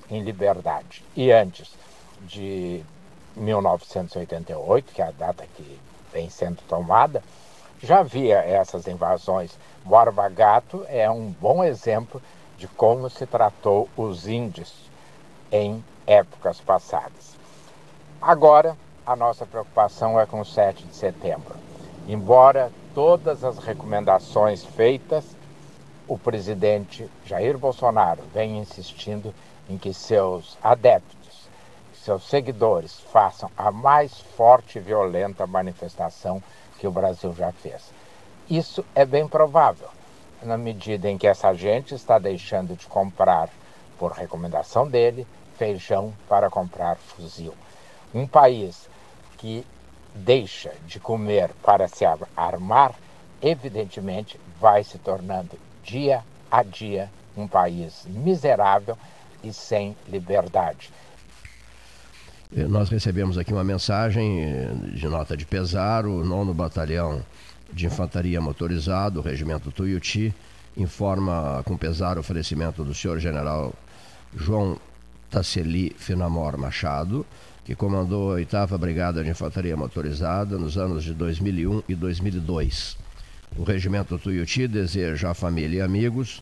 [0.09, 1.03] em liberdade.
[1.15, 1.71] E antes
[2.21, 2.84] de
[3.35, 5.80] 1988, que é a data que
[6.11, 7.23] vem sendo tomada,
[7.81, 9.57] já havia essas invasões.
[9.84, 12.21] Borba Gato é um bom exemplo
[12.57, 14.73] de como se tratou os índios
[15.51, 17.38] em épocas passadas.
[18.21, 18.75] Agora,
[19.05, 21.55] a nossa preocupação é com o 7 de setembro.
[22.05, 25.23] Embora todas as recomendações feitas,
[26.05, 29.33] o presidente Jair Bolsonaro vem insistindo
[29.69, 31.47] em que seus adeptos,
[31.93, 36.43] seus seguidores, façam a mais forte e violenta manifestação
[36.77, 37.93] que o Brasil já fez.
[38.49, 39.87] Isso é bem provável,
[40.43, 43.49] na medida em que essa gente está deixando de comprar,
[43.97, 45.25] por recomendação dele,
[45.57, 47.53] feijão para comprar fuzil.
[48.14, 48.90] Um país
[49.38, 49.65] que
[50.14, 52.03] deixa de comer para se
[52.36, 52.94] armar,
[53.41, 58.98] evidentemente vai se tornando dia a dia um país miserável
[59.44, 60.91] e sem liberdade.
[62.56, 67.23] Eh, nós recebemos aqui uma mensagem eh, de nota de pesar, o nono batalhão
[67.72, 70.34] de infantaria motorizado, o regimento Tuiuti,
[70.76, 73.73] informa com pesar o falecimento do senhor general
[74.36, 74.77] João
[75.30, 77.26] Taceli Finamor Machado,
[77.69, 82.97] que comandou a 8 Brigada de Infantaria Motorizada nos anos de 2001 e 2002.
[83.55, 86.41] O Regimento Tuiuti deseja à família e amigos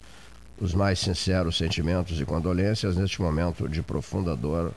[0.57, 4.71] os mais sinceros sentimentos e condolências neste momento de profunda dor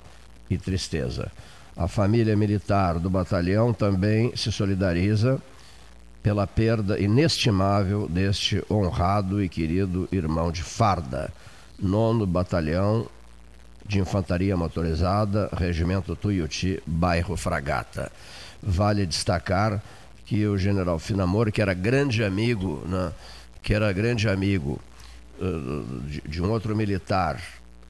[0.50, 1.30] e tristeza.
[1.76, 5.40] A família militar do batalhão também se solidariza
[6.20, 11.32] pela perda inestimável deste honrado e querido irmão de farda,
[11.78, 13.06] nono batalhão
[13.90, 18.12] de Infantaria Motorizada, Regimento Tuiuti, bairro Fragata.
[18.62, 19.82] Vale destacar
[20.24, 23.10] que o general Finamor, que era grande amigo, né,
[23.60, 24.80] que era grande amigo
[25.40, 27.42] uh, de, de, um outro militar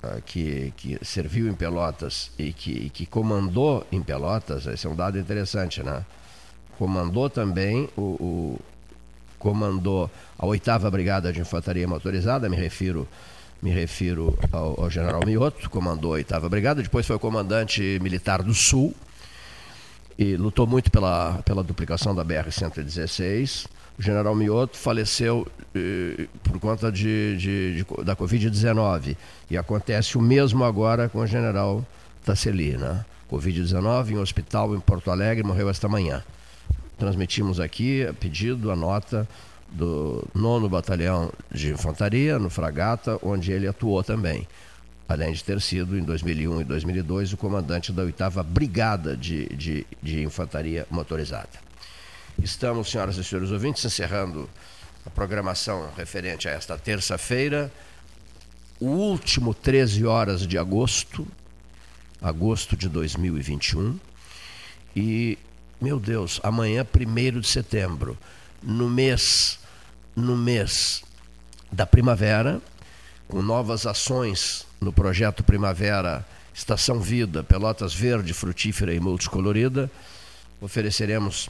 [0.02, 4.96] uh, que, que serviu em Pelotas e que, que comandou em Pelotas, esse é um
[4.96, 6.02] dado interessante, né?
[6.78, 8.60] Comandou também o, o
[9.38, 13.06] comandou a oitava Brigada de Infantaria Motorizada, me refiro
[13.62, 18.54] me refiro ao, ao general Mioto, comandou a 8 Brigada, depois foi comandante militar do
[18.54, 18.94] Sul
[20.18, 23.66] e lutou muito pela, pela duplicação da BR-116.
[23.98, 29.16] O general Mioto faleceu eh, por conta de, de, de da Covid-19
[29.50, 31.86] e acontece o mesmo agora com o general
[32.24, 33.04] Taceli, né?
[33.30, 36.22] Covid-19 em um hospital em Porto Alegre, morreu esta manhã.
[36.98, 39.28] Transmitimos aqui a pedido, a nota
[39.70, 44.46] do nono batalhão de infantaria no Fragata, onde ele atuou também,
[45.08, 49.86] além de ter sido em 2001 e 2002 o comandante da oitava brigada de, de,
[50.02, 51.48] de infantaria motorizada.
[52.42, 54.48] Estamos, senhoras e senhores ouvintes, encerrando
[55.06, 57.72] a programação referente a esta terça-feira,
[58.80, 61.26] o último 13 horas de agosto,
[62.20, 63.98] agosto de 2021,
[64.96, 65.38] e,
[65.80, 68.18] meu Deus, amanhã, 1 de setembro,
[68.62, 69.59] no mês
[70.20, 71.02] no mês
[71.72, 72.60] da primavera,
[73.28, 79.90] com novas ações no projeto Primavera Estação Vida, Pelotas Verde, Frutífera e Multicolorida.
[80.60, 81.48] Ofereceremos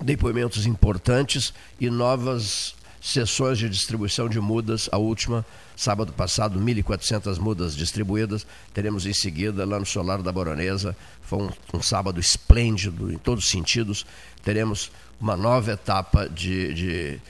[0.00, 5.44] depoimentos importantes e novas sessões de distribuição de mudas, a última,
[5.76, 8.46] sábado passado, 1.400 mudas distribuídas.
[8.74, 13.44] Teremos em seguida, lá no Solar da Baronesa, foi um, um sábado esplêndido em todos
[13.44, 14.04] os sentidos.
[14.42, 14.90] Teremos
[15.20, 17.20] uma nova etapa de, de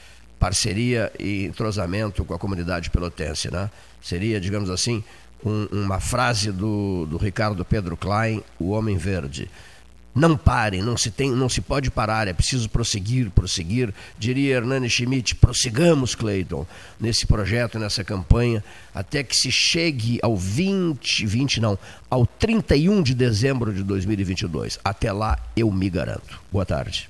[0.41, 3.49] parceria e entrosamento com a comunidade pelotense.
[3.53, 3.71] Né?
[4.03, 5.05] Seria, digamos assim,
[5.45, 9.49] um, uma frase do, do Ricardo Pedro Klein, O Homem Verde
[10.15, 13.95] não pare, não se, tem, não se pode parar, é preciso prosseguir, prosseguir.
[14.19, 16.67] Diria Hernani Schmidt, prossigamos, Cleiton,
[16.99, 18.63] nesse projeto, nessa campanha,
[18.95, 21.79] até que se chegue ao 20, 20 não,
[22.11, 24.81] ao 31 de dezembro de 2022.
[24.85, 26.41] Até lá, eu me garanto.
[26.51, 27.09] Boa tarde.